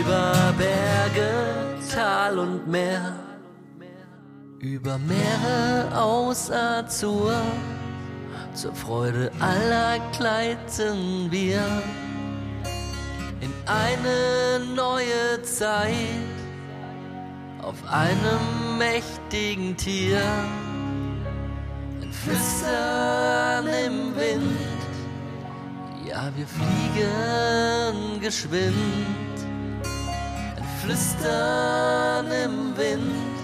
[0.00, 3.12] über Berge, Tal und Meer,
[4.60, 7.42] über Meere aus Azur,
[8.54, 11.60] zur Freude aller gleiten wir
[13.66, 15.90] eine neue Zeit
[17.60, 20.22] auf einem mächtigen Tier,
[22.00, 24.58] ein Flüstern im Wind,
[26.06, 28.76] ja wir fliegen geschwind,
[30.56, 33.36] ein Flüstern im Wind,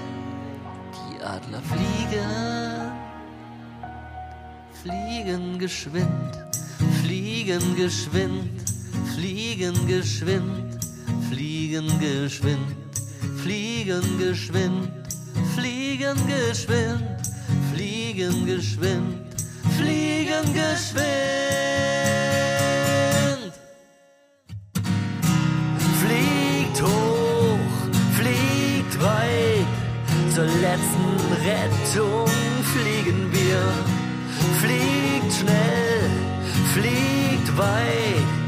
[0.94, 2.92] die Adler fliegen,
[4.82, 6.38] fliegen geschwind,
[7.02, 8.62] fliegen geschwind,
[9.14, 10.78] fliegen geschwind,
[11.30, 12.82] fliegen geschwind
[13.42, 14.88] fliegen geschwind,
[15.54, 17.02] fliegen geschwind,
[17.72, 19.18] fliegen geschwind,
[19.76, 21.12] fliegen geschwind.
[26.02, 27.74] Fliegt hoch,
[28.18, 29.72] fliegt weit,
[30.34, 32.28] zur letzten Rettung
[32.74, 33.62] fliegen wir.
[34.60, 36.10] Fliegt schnell,
[36.72, 38.41] fliegt weit,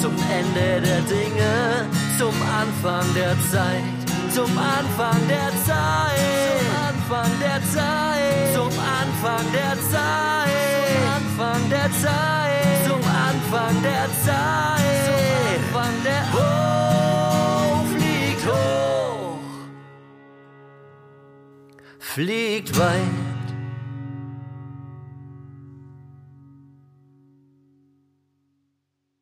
[0.00, 1.86] zum Ende der Dinge,
[2.18, 4.00] zum Anfang der Zeit
[4.34, 6.18] zum Anfang der Zeit,
[6.54, 10.46] zum Anfang der Zeit, zum Anfang der Zeit,
[10.78, 19.38] zum Anfang der Zeit, zum Anfang der Zeit, zum Anfang der Hoch fliegt hoch,
[21.98, 23.29] fliegt weit